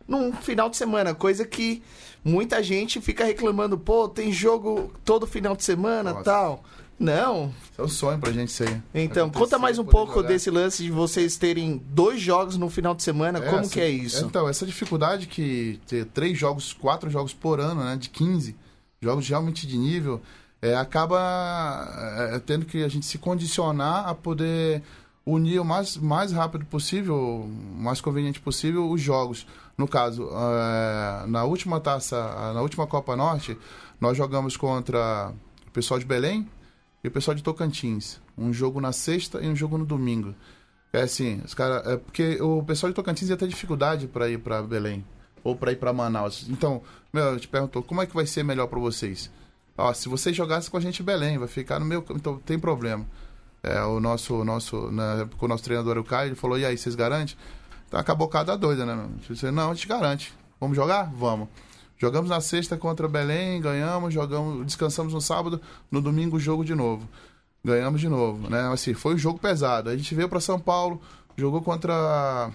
[0.07, 1.83] num final de semana, coisa que
[2.24, 6.24] muita gente fica reclamando, pô, tem jogo todo final de semana, Nossa.
[6.24, 6.64] tal.
[6.99, 7.51] Não.
[7.78, 8.76] É um sonho pra gente isso aí.
[8.95, 10.28] Então, Acontecer, conta mais um pouco jogar.
[10.28, 13.89] desse lance de vocês terem dois jogos no final de semana, como essa- que é
[13.89, 14.22] isso?
[14.26, 17.97] Então, essa dificuldade que ter três jogos, quatro jogos por ano, né?
[17.97, 18.55] De 15,
[19.01, 20.20] jogos realmente de nível,
[20.63, 21.89] é, acaba
[22.33, 24.83] é, tendo que a gente se condicionar a poder
[25.25, 29.47] unir o mais, mais rápido possível, o mais conveniente possível, os jogos.
[29.77, 33.57] No caso, é, na última taça, na última Copa Norte,
[34.01, 35.33] nós jogamos contra
[35.67, 36.49] o pessoal de Belém
[37.03, 38.21] e o pessoal de Tocantins.
[38.37, 40.35] Um jogo na sexta e um jogo no domingo.
[40.93, 44.39] É assim, os cara, é porque o pessoal de Tocantins ia ter dificuldade para ir
[44.39, 45.05] para Belém
[45.43, 46.47] ou para ir para Manaus.
[46.49, 46.83] Então,
[47.13, 49.31] meu, eu te perguntou, como é que vai ser melhor para vocês?
[49.77, 52.59] Ó, se vocês jogassem com a gente em Belém, vai ficar no meu, então tem
[52.59, 53.07] problema.
[53.62, 56.77] É, o nosso, nosso, na época, o nosso treinador o Caio, ele falou: "E aí,
[56.77, 57.37] vocês garantem?"
[57.91, 58.95] Então acabou cada doida, né?
[58.95, 59.07] meu?
[59.07, 60.33] Eu disse, Não, a gente garante.
[60.61, 61.11] Vamos jogar?
[61.12, 61.49] Vamos.
[61.99, 65.61] Jogamos na sexta contra Belém, ganhamos, jogamos, descansamos no sábado,
[65.91, 67.07] no domingo jogo de novo.
[67.64, 68.73] Ganhamos de novo, né?
[68.73, 69.91] Assim, foi um jogo pesado.
[69.91, 71.03] A gente veio para São Paulo,
[71.37, 72.51] jogou contra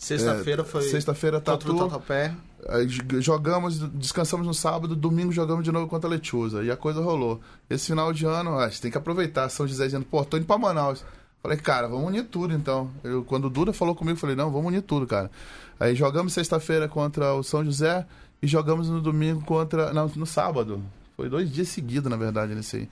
[0.00, 1.78] Sexta-feira é, foi sexta-feira contra o Tatu.
[1.78, 2.34] Tatuapé.
[2.70, 6.62] Aí j- jogamos, descansamos no sábado, domingo jogamos de novo contra a Lechuza.
[6.64, 7.38] E a coisa rolou.
[7.68, 9.46] Esse final de ano, ah, a gente tem que aproveitar.
[9.50, 11.04] São José dizendo, pô, tô indo pra Manaus.
[11.42, 12.90] Falei, cara, vamos unir tudo então.
[13.04, 15.30] Eu, quando o Duda falou comigo, eu falei, não, vamos unir tudo, cara.
[15.78, 18.06] Aí jogamos sexta-feira contra o São José
[18.42, 19.92] e jogamos no domingo contra.
[19.92, 20.82] Não, no sábado.
[21.16, 22.88] Foi dois dias seguidos, na verdade, nesse aí.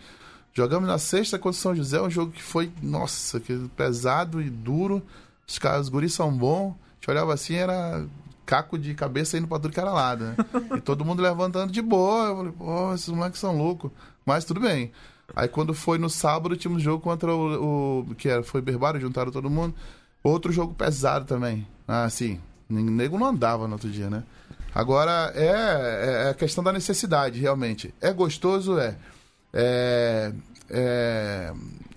[0.52, 4.50] Jogamos na sexta contra o São José, um jogo que foi, nossa, que pesado e
[4.50, 5.02] duro.
[5.46, 6.74] Os caras, os guris são bons.
[6.98, 8.04] Gente olhava assim, era
[8.44, 10.36] caco de cabeça indo pra tudo que era lado, né?
[10.76, 12.28] E todo mundo levantando de boa.
[12.28, 13.90] Eu falei, pô, esses moleques são loucos.
[14.24, 14.90] Mas tudo bem.
[15.36, 18.00] Aí quando foi no sábado, tínhamos jogo contra o.
[18.00, 19.74] o que era, foi Berbário, juntaram todo mundo.
[20.22, 21.66] Outro jogo pesado também.
[21.86, 22.08] Ah,
[22.70, 24.24] o nego não andava no outro dia, né?
[24.74, 27.94] Agora, é, é a questão da necessidade, realmente.
[28.00, 28.78] É gostoso?
[28.78, 28.96] É.
[29.52, 30.32] É,
[30.70, 31.52] é.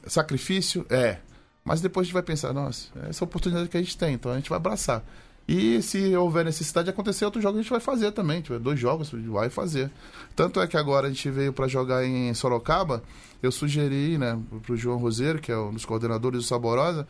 [0.07, 0.85] Sacrifício?
[0.89, 1.17] É.
[1.63, 4.13] Mas depois a gente vai pensar, nossa, essa é a oportunidade que a gente tem,
[4.13, 5.03] então a gente vai abraçar.
[5.47, 8.41] E se houver necessidade de acontecer outros jogos, a gente vai fazer também.
[8.41, 9.91] Tiver dois jogos, a gente vai fazer.
[10.35, 13.03] Tanto é que agora a gente veio para jogar em Sorocaba,
[13.43, 17.07] eu sugeri, né, pro João Roseiro, que é um dos coordenadores do Saborosa,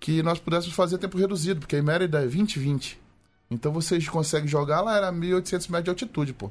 [0.00, 2.96] que nós pudéssemos fazer tempo reduzido, porque em Mérida é 20-20.
[3.50, 6.50] Então vocês conseguem jogar lá, era 1.800 metros de altitude, pô.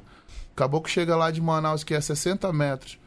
[0.52, 2.98] Acabou que chega lá de Manaus, que é 60 metros,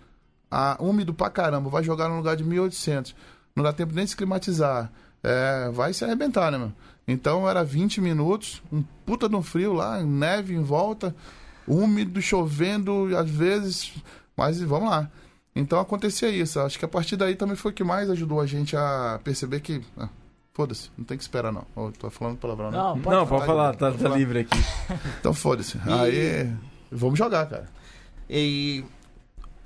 [0.51, 3.15] a, úmido pra caramba, vai jogar num lugar de 1.800.
[3.57, 4.91] Não dá tempo nem de se climatizar.
[5.23, 6.71] É, vai se arrebentar, né, meu?
[7.07, 11.15] Então era 20 minutos, um puta no frio lá, neve em volta,
[11.67, 13.91] úmido, chovendo, às vezes,
[14.37, 15.09] mas vamos lá.
[15.55, 16.59] Então acontecia isso.
[16.59, 19.59] Acho que a partir daí também foi o que mais ajudou a gente a perceber
[19.61, 19.81] que.
[19.97, 20.07] Ah,
[20.53, 21.65] Foda-se, não tem que esperar não.
[21.75, 22.77] Oh, tô falando palavrão, né?
[22.77, 23.27] Não, pode Não, falar.
[23.27, 24.57] pode falar, tá, tá livre aqui.
[25.19, 25.79] Então foda-se.
[25.83, 26.51] Aí.
[26.91, 27.65] Vamos jogar, cara.
[28.29, 28.83] E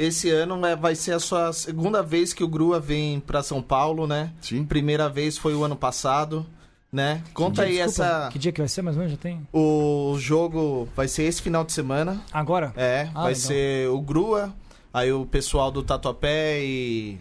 [0.03, 3.61] esse ano né, vai ser a sua segunda vez que o Grua vem pra São
[3.61, 4.31] Paulo, né?
[4.41, 4.63] Sim.
[4.65, 6.45] Primeira vez foi o ano passado,
[6.91, 7.21] né?
[7.33, 8.29] Conta aí Desculpa, essa.
[8.31, 9.13] Que dia que vai ser, mais ou menos?
[9.13, 9.47] Já tem?
[9.53, 12.21] O jogo vai ser esse final de semana.
[12.33, 12.73] Agora?
[12.75, 13.35] É, Ah, vai legal.
[13.35, 14.53] ser o Grua,
[14.93, 17.19] aí o pessoal do Tatuapé e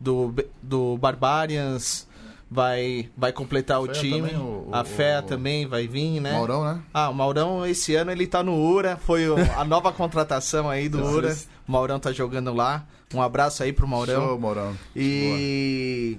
[0.00, 2.06] do, do Barbarians
[2.54, 4.20] vai, vai completar o Fé time.
[4.30, 6.32] também, o- a Fé o- também vai vir, né?
[6.32, 6.80] Maurão, né?
[6.94, 10.88] Ah, o Maurão esse ano ele tá no URA, foi o- a nova contratação aí
[10.88, 11.02] do.
[11.04, 11.36] URA.
[11.66, 12.86] O Maurão tá jogando lá.
[13.12, 14.24] Um abraço aí pro Maurão.
[14.28, 14.76] Show, Maurão.
[14.94, 16.16] E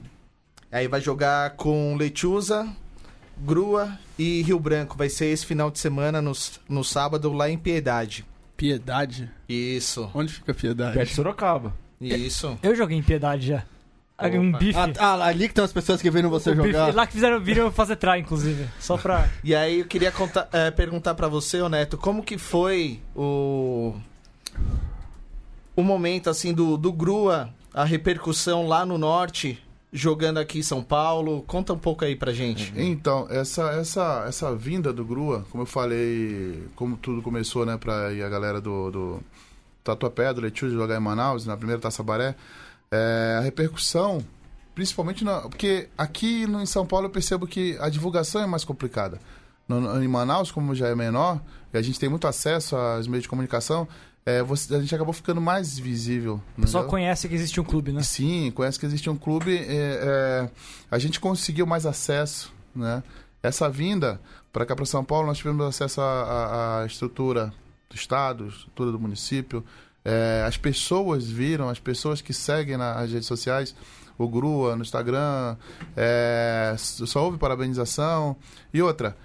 [0.72, 2.68] aí vai jogar com Lechuza,
[3.38, 4.98] Grua e Rio Branco.
[4.98, 6.34] Vai ser esse final de semana no,
[6.68, 8.26] no sábado lá em Piedade.
[8.58, 9.30] Piedade?
[9.50, 10.94] Isso, Onde fica Piedade?
[10.94, 11.74] Perto de Sorocaba.
[12.00, 12.58] isso.
[12.64, 13.64] Eu joguei em Piedade já.
[14.18, 14.78] Um bife.
[14.80, 16.72] Ah, ah, lá ali que estão as pessoas que viram você o bife.
[16.72, 16.94] jogar.
[16.96, 18.66] Lá que fizeram, viram fazer try, inclusive.
[18.80, 19.30] Só pra.
[19.44, 23.94] E aí eu queria contar- eh, perguntar pra você, ô Neto, como que foi o
[25.76, 29.62] o momento assim do, do Grua, a repercussão lá no norte,
[29.92, 31.44] jogando aqui em São Paulo?
[31.46, 32.72] Conta um pouco aí pra gente.
[32.78, 38.14] Então, essa, essa, essa vinda do Grua, como eu falei, como tudo começou, né, pra
[38.14, 39.20] ir a galera do, do
[39.84, 42.36] Tatuapé, do Letiu jogar em Manaus, na primeira Taça Baré,
[42.92, 44.24] é, a repercussão,
[44.74, 48.64] principalmente na, porque aqui no, em São Paulo eu percebo que a divulgação é mais
[48.64, 49.20] complicada.
[49.68, 51.42] No, no- em Manaus, como já é menor,
[51.74, 53.88] e a gente tem muito acesso aos meios de comunicação,
[54.26, 56.42] é, você- a gente acabou ficando mais visível.
[56.56, 56.90] Pessoal entendeu?
[56.90, 58.04] conhece que existe um clube, né?
[58.04, 59.56] Sim, conhece que existe um clube.
[59.58, 60.50] é, é,
[60.92, 63.02] a gente conseguiu mais acesso, né?
[63.42, 64.20] Essa vinda
[64.52, 67.54] para cá para São Paulo, nós tivemos acesso à estrutura
[67.90, 69.64] do estado, estrutura do município.
[70.06, 73.76] É, as pessoas viram, as pessoas que seguem nas redes sociais,
[74.18, 75.58] o Grua no Instagram,
[75.98, 78.36] é, só houve parabenização.
[78.72, 79.18] E outra,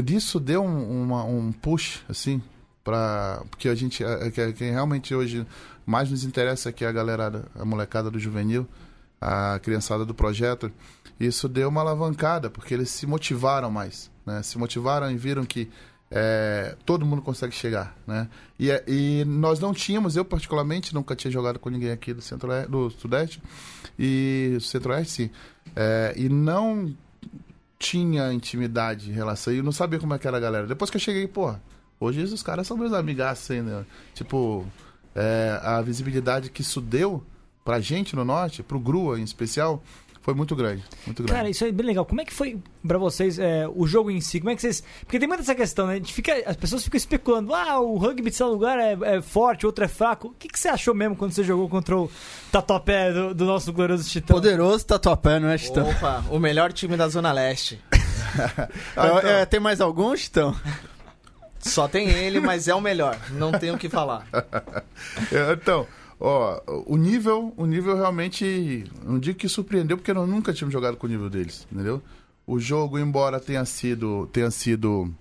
[0.00, 2.42] disso deu um, uma- um push, assim,
[2.84, 5.46] para porque a gente, é, que- quem realmente hoje
[5.84, 8.66] mais nos interessa aqui é a galera, a molecada do juvenil,
[9.20, 10.70] a criançada do projeto.
[11.18, 14.42] Isso deu uma alavancada, porque eles se motivaram mais, né?
[14.42, 15.70] Se motivaram e viram que
[16.10, 18.28] é, todo mundo consegue chegar, né?
[18.58, 22.22] E, é- e nós não tínhamos, eu particularmente nunca tinha jogado com ninguém aqui do
[22.22, 23.42] centro do sudeste
[23.98, 25.30] e centro-oeste, sim,
[25.74, 26.94] É, e não
[27.78, 30.66] tinha intimidade em relação e não sabia como é que era a galera.
[30.66, 31.60] Depois que eu cheguei, porra,
[32.00, 33.86] hoje os caras são meus amigaços ainda.
[34.14, 34.64] Tipo,
[35.14, 37.22] é, a visibilidade que isso deu
[37.64, 39.82] pra gente no norte, pro Grua em especial,
[40.26, 40.82] foi muito grande.
[41.06, 41.32] Muito grande.
[41.38, 42.04] Cara, isso é bem legal.
[42.04, 44.40] Como é que foi pra vocês é, o jogo em si?
[44.40, 44.82] Como é que vocês.
[45.02, 45.92] Porque tem muita essa questão, né?
[45.92, 47.54] A gente fica, as pessoas ficam especulando.
[47.54, 50.26] Ah, o rugby de tal lugar é, é forte, outro é fraco.
[50.26, 52.10] O que, que você achou mesmo quando você jogou contra o
[52.50, 54.34] Tatuapé do, do nosso glorioso Titã?
[54.34, 55.88] Poderoso Tatuapé, não é, Chitão?
[55.88, 57.80] Opa, o melhor time da Zona Leste.
[57.92, 58.68] Ah,
[59.06, 60.56] então- É, tem mais algum, Chitão?
[61.60, 63.16] Só tem ele, mas é o melhor.
[63.30, 64.26] Não tem o que falar.
[65.32, 65.86] É, Então,
[66.20, 70.96] ó, o nível, o nível realmente, não digo que surpreendeu, porque nós nunca tínhamos jogado
[70.96, 72.02] com o nível deles, entendeu?
[72.46, 75.12] O jogo, embora tenha sido, tenha sido,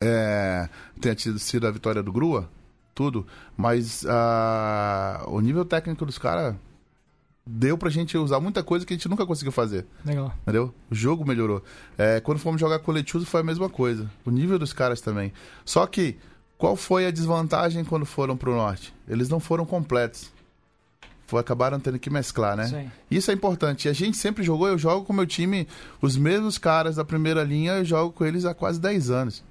[0.00, 0.68] é,
[1.00, 2.48] tenha tido, sido a vitória do Grua,
[2.94, 3.26] tudo,
[3.56, 6.54] mas ah, o nível técnico dos caras
[7.46, 9.86] deu pra gente usar muita coisa que a gente nunca conseguiu fazer.
[10.04, 10.32] Legal.
[10.42, 10.74] Entendeu?
[10.90, 11.62] O jogo melhorou.
[11.98, 14.10] É, quando fomos jogar com o Lechuzo foi a mesma coisa.
[14.24, 15.32] O nível dos caras também.
[15.64, 16.16] Só que,
[16.56, 18.94] qual foi a desvantagem quando foram pro norte?
[19.08, 20.32] Eles não foram completos.
[21.26, 22.66] Foi, acabaram tendo que mesclar, né?
[22.66, 22.90] Isso aí.
[23.10, 23.86] Isso é importante.
[23.86, 25.66] E a gente sempre jogou, eu jogo com o meu time,
[26.00, 29.44] os mesmos caras da primeira linha, eu jogo com eles há quase 10 anos.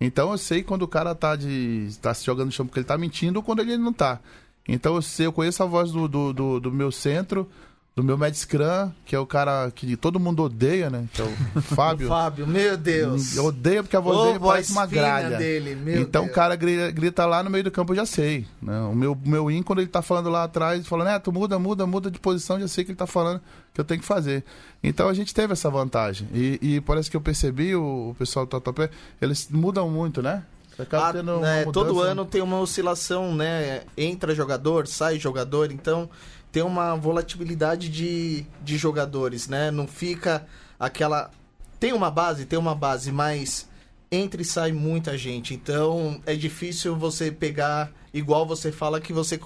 [0.00, 2.86] Então eu sei quando o cara tá, de, tá se jogando no chão porque ele
[2.86, 4.18] tá mentindo ou quando ele não tá.
[4.66, 7.46] Então eu sei, eu conheço a voz do, do, do, do meu centro,
[7.94, 11.08] do meu Mad Scrum, que é o cara que todo mundo odeia, né?
[11.12, 12.08] Que é o Fábio.
[12.08, 13.36] Fábio, meu Deus.
[13.36, 15.36] Eu odeio porque a voz Ô, dele voz parece uma gralha.
[15.36, 16.32] dele, meu então Deus.
[16.32, 18.46] o cara grita, grita lá no meio do campo, eu já sei.
[18.62, 18.80] Né?
[18.80, 21.86] O meu, meu in, quando ele tá falando lá atrás, falando, né, tu muda, muda,
[21.86, 23.40] muda de posição, já sei que ele tá falando
[23.74, 24.44] que eu tenho que fazer.
[24.82, 26.28] Então a gente teve essa vantagem.
[26.32, 28.88] E, e parece que eu percebi, o, o pessoal do Tatuapé,
[29.20, 30.44] eles mudam muito, né?
[30.92, 33.82] Ah, tendo uma né, todo ano tem uma oscilação, né?
[33.98, 36.08] Entra jogador, sai jogador, então
[36.52, 39.70] tem uma volatilidade de, de jogadores, né?
[39.70, 40.46] Não fica
[40.78, 41.30] aquela.
[41.78, 43.68] Tem uma base, tem uma base, mas
[44.10, 45.54] entra e sai muita gente.
[45.54, 49.40] Então é difícil você pegar, igual você fala que você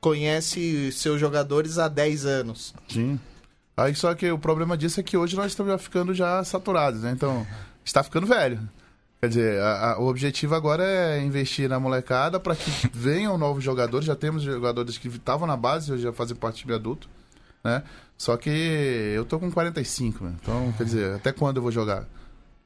[0.00, 2.74] conhece seus jogadores há 10 anos.
[2.88, 3.18] Sim.
[3.76, 7.02] Aí só que o problema disso é que hoje nós estamos já ficando já saturados,
[7.02, 7.12] né?
[7.12, 7.46] Então,
[7.84, 8.60] está ficando velho.
[9.20, 13.62] Quer dizer, a- a- o objetivo agora é investir na molecada para que venham novos
[13.62, 14.06] jogadores.
[14.06, 17.08] Já temos jogadores que estavam na base, hoje já fazem parte do time adulto,
[17.62, 17.82] né?
[18.16, 20.32] Só que eu tô com 45, né?
[20.42, 22.06] Então, quer dizer, até quando eu vou jogar?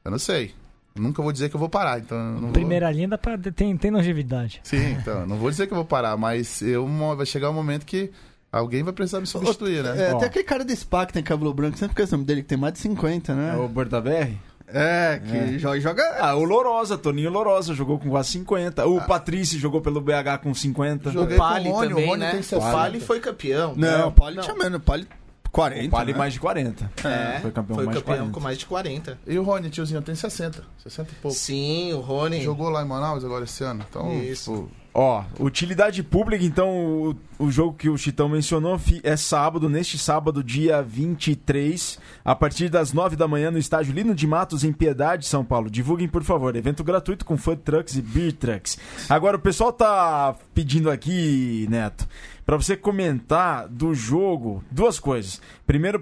[0.03, 0.53] Eu não sei.
[0.95, 2.51] Nunca vou dizer que eu vou parar, então eu não vou...
[2.51, 4.61] Primeira linha dá pra, tem, tem longevidade.
[4.63, 6.87] Sim, então, não vou dizer que eu vou parar, mas eu,
[7.17, 8.11] vai chegar um momento que
[8.49, 10.07] alguém vai precisar me substituir, né?
[10.07, 12.43] É, até aquele cara do SPA que tem cabelo branco, sempre esquece o nome dele,
[12.43, 13.55] que tem mais de 50, É né?
[13.57, 14.31] o Berta BR?
[14.67, 16.03] É, que joga, joga.
[16.19, 18.85] Ah, o Lorosa, Toninho Lorosa, jogou com quase 50.
[18.87, 21.11] O Patrício jogou pelo BH com 50.
[21.11, 22.31] Joguei o com Pali o Rony, o também, Rony né?
[22.31, 22.71] tem O 60.
[22.71, 23.73] Pali foi campeão.
[23.75, 25.07] Não, o Pali tinha menos, o Pali
[25.51, 25.87] 40.
[25.87, 26.17] O Pali né?
[26.17, 26.91] mais de 40.
[27.05, 28.33] É, Foi campeão foi mais de campeão 40.
[28.33, 29.19] com mais de 40.
[29.25, 30.63] E o Rony, tiozinho, tem 60.
[30.83, 31.37] 60 e pouco.
[31.37, 32.41] Sim, o Rony.
[32.41, 33.85] Jogou lá em Manaus agora esse ano.
[33.89, 34.51] Então, Isso.
[34.51, 39.97] tipo, Ó, utilidade pública, então, o, o jogo que o Chitão mencionou é sábado, neste
[39.97, 44.71] sábado, dia 23, a partir das 9 da manhã, no estádio Lino de Matos, em
[44.71, 45.69] Piedade, São Paulo.
[45.69, 46.55] Divulguem, por favor.
[46.55, 48.77] Evento gratuito com food trucks e beer trucks.
[49.09, 52.07] Agora, o pessoal tá pedindo aqui, Neto,
[52.45, 55.41] pra você comentar do jogo duas coisas.
[55.67, 56.01] Primeiro,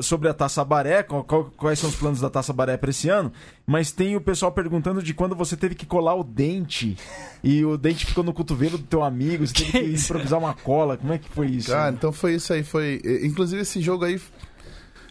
[0.00, 3.30] sobre a Taça Baré, quais são os planos da Taça Baré para esse ano,
[3.66, 6.96] mas tem o pessoal perguntando de quando você teve que colar o dente
[7.42, 10.96] e o dente ficou no cotovelo do teu amigo, você teve Que improvisar uma cola.
[10.96, 11.70] Como é que foi isso?
[11.70, 12.62] Cara, então foi isso aí.
[12.62, 13.00] Foi...
[13.22, 14.20] Inclusive, esse jogo aí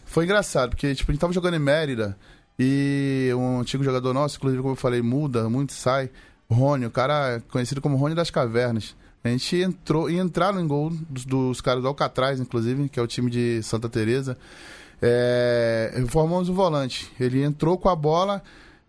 [0.05, 2.17] foi engraçado, porque tipo, a gente tava jogando em Mérida
[2.59, 6.09] e um antigo jogador nosso, inclusive, como eu falei, muda, muito sai.
[6.49, 8.95] O Rony, o cara conhecido como Rony das Cavernas.
[9.23, 13.03] A gente entrou e entraram em gol dos, dos caras do Alcatraz, inclusive, que é
[13.03, 14.37] o time de Santa Teresa.
[15.01, 17.11] É, formamos um volante.
[17.19, 18.43] Ele entrou com a bola,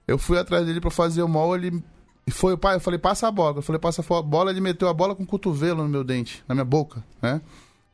[0.06, 1.82] eu fui atrás dele pra fazer o mol, ele
[2.30, 3.58] foi o pai, eu falei, passa a bola.
[3.58, 6.44] Eu falei, passa a bola, ele meteu a bola com o cotovelo no meu dente,
[6.46, 7.40] na minha boca, né?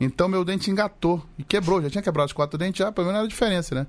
[0.00, 1.82] Então meu dente engatou e quebrou.
[1.82, 3.86] Já tinha quebrado os quatro dentes, já, pelo menos era a diferença, né?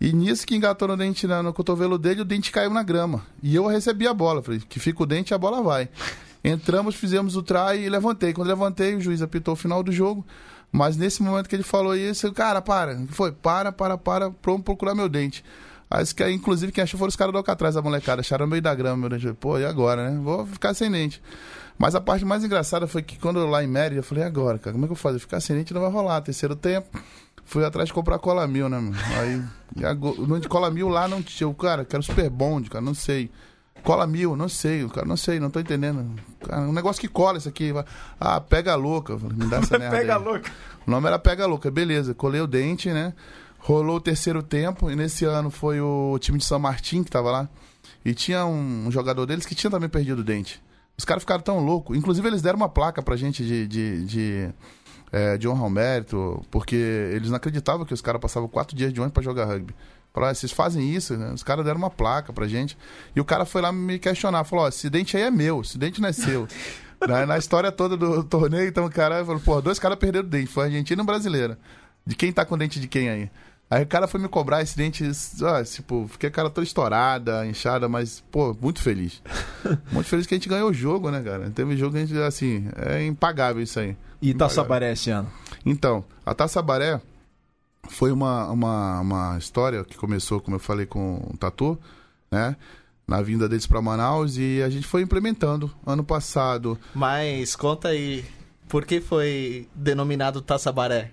[0.00, 3.26] E nisso que engatou no dente, no cotovelo dele, o dente caiu na grama.
[3.42, 4.42] E eu recebi a bola.
[4.42, 5.88] Falei, que fica o dente, a bola vai.
[6.44, 8.32] Entramos, fizemos o try e levantei.
[8.32, 10.24] Quando levantei, o juiz apitou o final do jogo.
[10.70, 12.98] Mas nesse momento que ele falou isso, eu, cara, para.
[13.08, 15.44] Foi, para, para, para, vamos procurar meu dente.
[15.90, 18.20] Aí, que, inclusive, quem achou foram os caras do Alcatraz, a molecada.
[18.20, 19.32] Acharam meio da grama meu dente.
[19.34, 20.20] Pô, e agora, né?
[20.22, 21.22] Vou ficar sem dente.
[21.78, 24.58] Mas a parte mais engraçada foi que quando eu lá em Mérida, eu falei, agora,
[24.58, 25.18] cara, como é que eu faço?
[25.18, 26.20] Ficar sem dente não vai rolar.
[26.20, 26.88] Terceiro tempo,
[27.44, 28.92] fui atrás de comprar cola mil, né, meu?
[29.18, 31.46] Aí, agora, de cola mil lá não tinha.
[31.46, 33.30] Eu, cara, quero super bond, cara, não sei.
[33.88, 36.14] Cola mil, não sei, cara, não sei, não tô entendendo.
[36.46, 37.72] Cara, um negócio que cola isso aqui.
[38.20, 39.16] Ah, pega louca.
[39.16, 39.96] Me dá essa merda.
[39.96, 40.22] Pega aí.
[40.22, 40.50] louca.
[40.86, 42.12] O nome era Pega Louca, beleza.
[42.12, 43.14] Colei o dente, né?
[43.58, 47.30] Rolou o terceiro tempo, e nesse ano foi o time de São Martin que tava
[47.30, 47.48] lá.
[48.04, 50.62] E tinha um, um jogador deles que tinha também perdido o dente.
[50.98, 51.96] Os caras ficaram tão loucos.
[51.96, 54.48] Inclusive, eles deram uma placa pra gente de, de, de,
[55.10, 58.92] é, de honra ao mérito, porque eles não acreditavam que os caras passavam quatro dias
[58.92, 59.74] de ônibus pra jogar rugby.
[60.18, 61.30] Falaram, "Ah, vocês fazem isso, né?
[61.32, 62.76] Os caras deram uma placa pra gente.
[63.14, 64.42] E o cara foi lá me questionar.
[64.42, 66.48] Falou, ó, esse dente aí é meu, esse dente não é seu.
[67.06, 70.28] na, na história toda do torneio, então o cara falou, pô, dois caras perderam o
[70.28, 70.50] dente.
[70.50, 71.56] Foi argentino e brasileiro.
[72.04, 73.30] De quem tá com o dente de quem aí?
[73.70, 75.04] Aí o cara foi me cobrar esse dente,
[75.42, 79.22] ó, tipo, fiquei a cara toda estourada, inchada, mas, pô, muito feliz.
[79.92, 81.50] Muito feliz que a gente ganhou o jogo, né, cara?
[81.50, 83.94] Teve jogo que a gente, assim, é impagável isso aí.
[84.20, 85.30] E Taça Baré esse ano?
[85.66, 87.00] Então, a Taça Baré
[87.88, 91.78] foi uma, uma, uma história que começou, como eu falei, com o Tatu,
[92.30, 92.56] né?
[93.06, 95.70] Na vinda deles para Manaus e a gente foi implementando.
[95.86, 98.24] Ano passado, Mas conta aí,
[98.68, 101.10] por que foi denominado Taça Baré?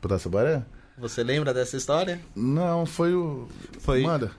[0.00, 0.62] Pra Taça Baré?
[0.98, 2.20] Você lembra dessa história?
[2.36, 3.48] Não, foi o.
[3.80, 4.30] Foi, Manda.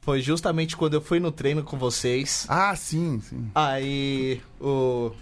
[0.00, 2.46] foi justamente quando eu fui no treino com vocês.
[2.48, 3.50] Ah, sim, sim.
[3.54, 5.12] Aí o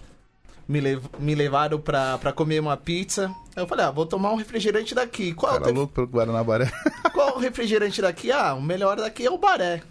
[0.69, 3.25] me, lev me levaram pra, pra comer uma pizza.
[3.55, 5.33] Aí eu falei, ah, vou tomar um refrigerante daqui.
[5.33, 6.71] Qual, Cara louco pelo Guaraná Baré.
[7.11, 8.31] qual o refrigerante daqui?
[8.31, 9.81] Ah, o melhor daqui é o Baré.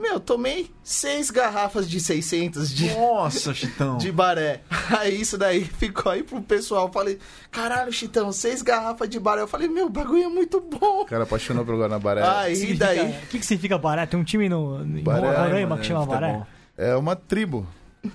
[0.00, 3.98] Meu, tomei seis garrafas de 600 de, Nossa, Chitão.
[3.98, 4.60] de baré.
[4.96, 6.88] Aí isso daí ficou aí pro pessoal.
[6.92, 7.18] Falei,
[7.50, 9.42] caralho, Chitão, seis garrafas de baré.
[9.42, 11.02] Eu falei, meu, o bagulho é muito bom.
[11.02, 12.38] O cara apaixonou pelo Guanabara.
[12.42, 13.10] Aí Significa- daí.
[13.10, 14.06] O que, que significa Baré?
[14.06, 16.46] Tem um time no, em Baré, Roraima mano, que chama Baré?
[16.76, 17.66] É uma tribo.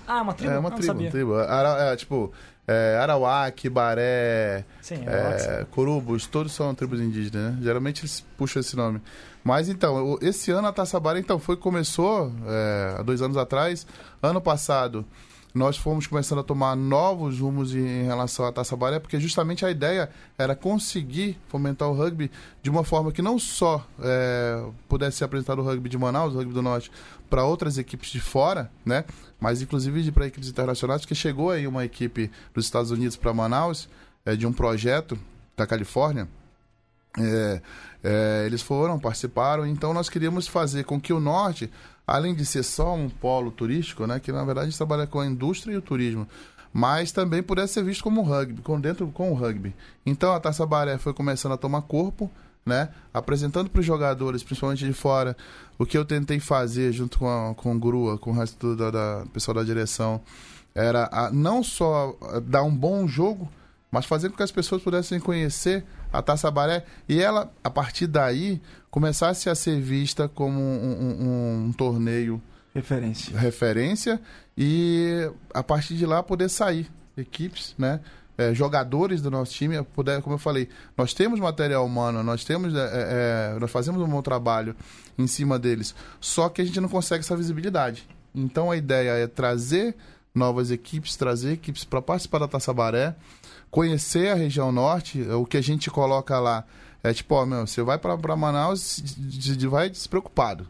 [0.06, 0.52] Ah, uma tribo?
[0.52, 1.34] É uma Não tribo, tribo.
[1.34, 2.32] Ara, é, tipo,
[2.66, 7.58] é, Arawak, Baré, Sim, é, é, Corubos, todos são tribos indígenas, né?
[7.62, 9.00] Geralmente eles puxam esse nome.
[9.42, 13.86] Mas então, esse ano a Taça Baré então, foi, começou é, há dois anos atrás.
[14.22, 15.04] Ano passado,
[15.54, 19.70] nós fomos começando a tomar novos rumos em, relação à Taça Baré, porque justamente a
[19.70, 22.28] ideia era conseguir fomentar o rugby
[22.60, 26.38] de uma forma que não só é, pudesse ser apresentado o rugby de Manaus, o
[26.38, 26.90] rugby do Norte,
[27.30, 29.04] para outras equipes de fora, né?
[29.38, 33.88] Mas inclusive para equipes internacionais, porque chegou aí uma equipe dos Estados Unidos para Manaus,
[34.26, 35.16] é, de um projeto
[35.56, 36.28] da Califórnia.
[37.16, 37.62] É,
[38.02, 41.70] é, eles foram, participaram, então nós queríamos fazer com que o norte,
[42.06, 45.20] além de ser só um polo turístico, né, que na verdade a gente trabalha com
[45.20, 46.26] a indústria e o turismo,
[46.72, 49.74] mas também pudesse ser visto como um rugby, com dentro com o rugby.
[50.04, 52.30] Então a Taça Baré foi começando a tomar corpo,
[52.66, 55.36] né, apresentando para os jogadores, principalmente de fora,
[55.78, 58.90] o que eu tentei fazer junto com, a, com o Grua, com o resto da,
[58.90, 60.20] da pessoal da direção,
[60.74, 63.48] era a- não só a, dar um bom jogo,
[63.90, 65.84] mas fazer com que as pessoas pudessem conhecer
[66.16, 68.60] a Taça Baré e ela, a partir daí,
[68.90, 72.40] começasse a ser vista como um, um- um- torneio
[72.74, 73.38] Referência.
[73.38, 74.20] referência
[74.56, 78.00] e a partir de lá poder sair equipes, né?
[78.36, 82.74] É, jogadores do nosso time, puder, como eu falei, nós temos material humano, nós temos,
[82.74, 84.74] é, é, nós fazemos um bom trabalho
[85.16, 88.08] em cima deles, só que a gente não consegue essa visibilidade.
[88.34, 89.94] Então a ideia é trazer
[90.34, 93.14] novas equipes, trazer equipes para participar da Taça Baré,
[93.74, 96.64] conhecer a região norte, o que a gente coloca lá
[97.02, 99.02] é tipo, ó, meu, você vai para Manaus,
[99.68, 100.68] vai despreocupado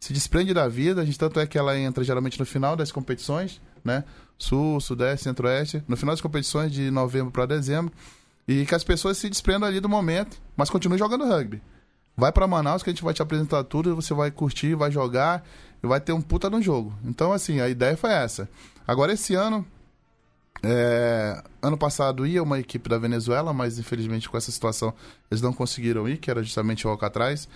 [0.00, 1.02] se desprende da vida.
[1.02, 4.02] A gente tanto é que ela entra geralmente no final das competições, né?
[4.38, 7.92] Sul, Sudeste, Centro-Oeste, no final das competições de novembro para dezembro,
[8.48, 11.62] e que as pessoas se desprendam ali do momento, mas continuem jogando rugby.
[12.16, 15.44] Vai para Manaus que a gente vai te apresentar tudo, você vai curtir, vai jogar
[15.82, 16.94] e vai ter um puta no jogo.
[17.04, 18.48] Então assim, a ideia foi essa.
[18.86, 19.64] Agora esse ano
[20.62, 24.92] é, ano passado ia uma equipe da Venezuela, mas infelizmente com essa situação
[25.30, 27.48] eles não conseguiram ir, que era justamente o Alcatraz.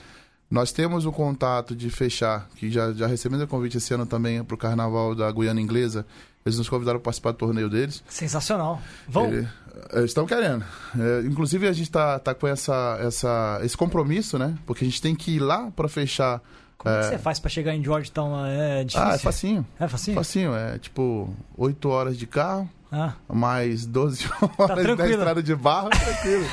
[0.51, 4.45] Nós temos o contato de fechar, que já, já recebemos o convite esse ano também
[4.45, 6.07] para o Carnaval da Guiana Inglesa.
[6.45, 8.05] Eles nos convidaram para participar do torneio deles.
[8.09, 8.81] Sensacional.
[9.09, 9.33] Vão.
[9.33, 9.49] Ele-
[9.93, 10.65] é, estão querendo.
[10.97, 14.57] É, inclusive, a gente está tá com essa, essa, esse compromisso, né?
[14.67, 16.41] Porque a gente tem que ir lá para fechar.
[16.79, 18.45] Como é que é, você faz pra chegar em Georgetown?
[18.47, 19.09] É difícil?
[19.09, 19.67] Ah, é facinho.
[19.81, 20.15] É facinho?
[20.17, 20.55] Facinho.
[20.55, 25.11] É tipo 8 horas de carro, Ah, mais 12 horas da tranquilo.
[25.11, 26.47] estrada de barro, tranquilo.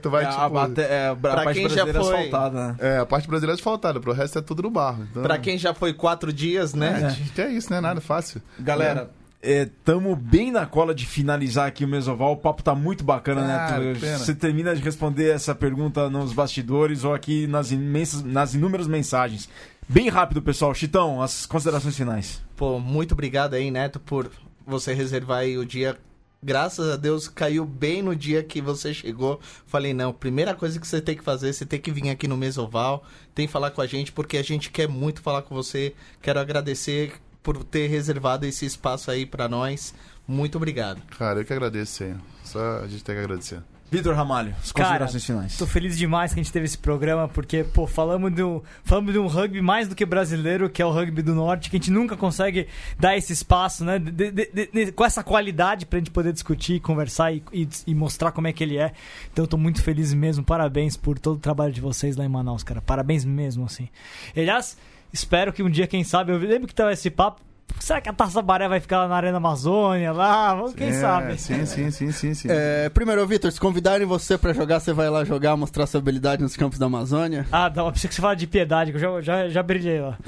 [0.00, 2.76] Tu vai, é, tipo, a, bate- é, a parte quem já brasileira foi- asfaltada, né?
[2.78, 5.06] é, a parte brasileira é asfaltada, pro resto é tudo no barro.
[5.10, 7.16] Então, Pra quem já foi quatro dias, é, né?
[7.34, 7.78] que é isso, né?
[7.78, 8.40] Nada fácil.
[8.58, 9.10] Galera,
[9.42, 12.32] estamos bem na cola de finalizar aqui o Mesoval.
[12.32, 13.94] O papo tá muito bacana, Ah, né?
[14.00, 14.16] pena.
[14.18, 19.46] Você termina de responder essa pergunta nos bastidores ou aqui nas, imensas, nas inúmeras mensagens.
[19.86, 20.74] Bem rápido, pessoal.
[20.74, 22.40] Chitão, as considerações finais.
[22.56, 24.30] Pô, muito obrigado aí, Neto, por
[24.66, 25.96] você reservar aí o dia.
[26.42, 29.40] Graças a Deus caiu bem no dia que você chegou.
[29.66, 32.36] Falei, não, primeira coisa que você tem que fazer, você tem que vir aqui no
[32.36, 33.04] Mesoval,
[33.34, 35.94] tem que falar com a gente, porque a gente quer muito falar com você.
[36.20, 39.94] Quero agradecer por ter reservado esse espaço aí pra nós.
[40.26, 41.00] Muito obrigado.
[41.16, 42.20] Cara, eu que agradeço, senhor.
[42.44, 43.62] Só a gente tem que agradecer.
[43.90, 45.56] Vitor Ramalho, as Cara, considerações finais.
[45.56, 49.12] Tô feliz demais que a gente teve esse programa, porque, pô, falamos de, um, falamos
[49.12, 51.78] de um rugby mais do que brasileiro, que é o rugby do norte, que a
[51.78, 52.66] gente nunca consegue
[52.98, 53.98] dar esse espaço, né?
[53.98, 58.32] de- de- de- com essa qualidade pra gente poder discutir, conversar e, e- e mostrar
[58.32, 58.92] como é que ele é.
[59.32, 60.42] Então eu tô muito feliz mesmo.
[60.44, 62.80] Parabéns por todo o trabalho de vocês lá em Manaus, cara.
[62.82, 63.88] Parabéns mesmo, assim.
[64.36, 64.76] Aliás,
[65.12, 67.40] espero que um dia, quem sabe, eu lembro que tava esse papo.
[67.78, 70.56] Será que a Taça Baré vai ficar lá na Arena Amazônia, lá?
[70.76, 71.38] Quem É, sabe?
[71.40, 72.48] Sim, sim, sim, sim, sim.
[72.50, 76.42] É, primeiro, Vitor, se convidarem você pra jogar, você vai lá jogar, mostrar sua habilidade
[76.42, 77.46] nos campos da Amazônia.
[77.52, 80.18] Ah, não, precisa que você fale de piedade, que eu já, já, já brilhei lá.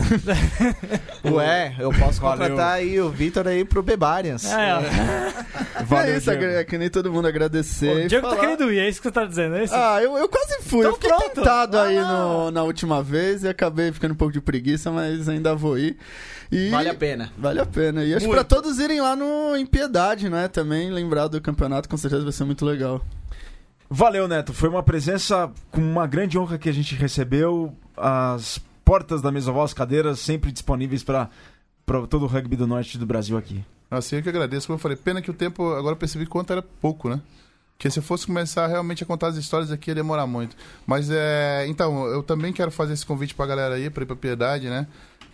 [1.25, 2.39] Ué, eu posso Valeu.
[2.51, 4.45] contratar aí o Vitor aí pro Bebarians.
[4.45, 4.81] É, ó.
[5.85, 6.45] Valeu, é isso, Diego.
[6.45, 8.05] é que nem todo mundo agradecer.
[8.07, 9.75] o Diego tá falar- querendo ir, é isso que você tá dizendo, é isso?
[9.75, 10.81] Ah, eu, eu quase fui.
[10.81, 11.35] Então eu fiquei pronto.
[11.35, 15.29] tentado Vai aí no- na última vez e acabei ficando um pouco de preguiça, mas
[15.29, 15.97] ainda vou ir.
[16.51, 17.31] E Vale a pena.
[17.37, 18.05] Vale a pena.
[18.05, 18.39] E acho Muito.
[18.39, 20.49] pra todos irem lá no em Piedade, né?
[20.49, 23.05] Também lembrar do campeonato, com certeza vai ser muito legal.
[23.91, 24.53] Valeu, Neto.
[24.53, 27.75] Foi uma presença com uma grande honra que a gente recebeu.
[27.97, 31.29] As portas da Mesoval, as cadeiras sempre disponíveis para
[32.09, 33.65] todo o rugby do norte do Brasil aqui.
[33.91, 34.67] Assim, eu que agradeço.
[34.67, 37.21] Como eu falei, pena que o tempo, agora eu percebi quanto era pouco, né?
[37.77, 40.57] Porque se eu fosse começar realmente a contar as histórias aqui, ia demorar muito.
[40.87, 41.65] Mas é.
[41.69, 44.87] Então, eu também quero fazer esse convite pra galera aí, pra ir pra Piedade, né?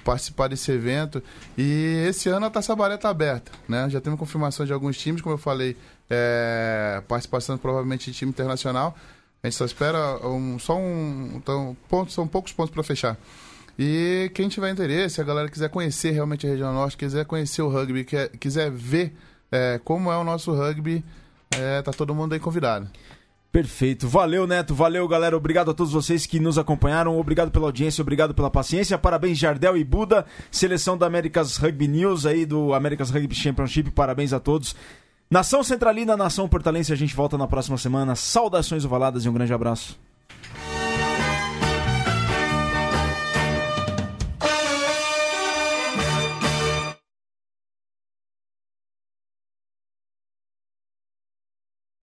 [0.05, 1.23] Participar desse evento.
[1.57, 3.89] E esse ano a Taça Baré está aberta, né?
[3.89, 5.77] Já temos confirmação de alguns times, como eu falei,
[6.09, 8.97] é, participação provavelmente de time internacional.
[9.43, 11.33] A gente só espera um, só um.
[11.35, 13.17] Então, pontos, são poucos pontos para fechar.
[13.79, 17.69] E quem tiver interesse, a galera quiser conhecer realmente a região norte, quiser conhecer o
[17.69, 19.15] rugby, quer, quiser ver
[19.51, 21.05] é, como é o nosso rugby,
[21.51, 22.89] é, tá todo mundo aí convidado.
[23.55, 24.09] Perfeito.
[24.09, 24.75] Valeu, Neto.
[24.75, 25.37] Valeu, galera.
[25.37, 27.17] Obrigado a todos vocês que nos acompanharam.
[27.17, 28.99] Obrigado pela audiência, obrigado pela paciência.
[28.99, 30.27] Parabéns, Jardel e Buda.
[30.51, 33.93] Seleção da Américas Rugby News aí, do Americas Rugby Championship.
[33.93, 34.75] Parabéns a todos.
[35.31, 38.17] Nação Centralina, Nação Portalense, a gente volta na próxima semana.
[38.17, 39.97] Saudações ovaladas e um grande abraço.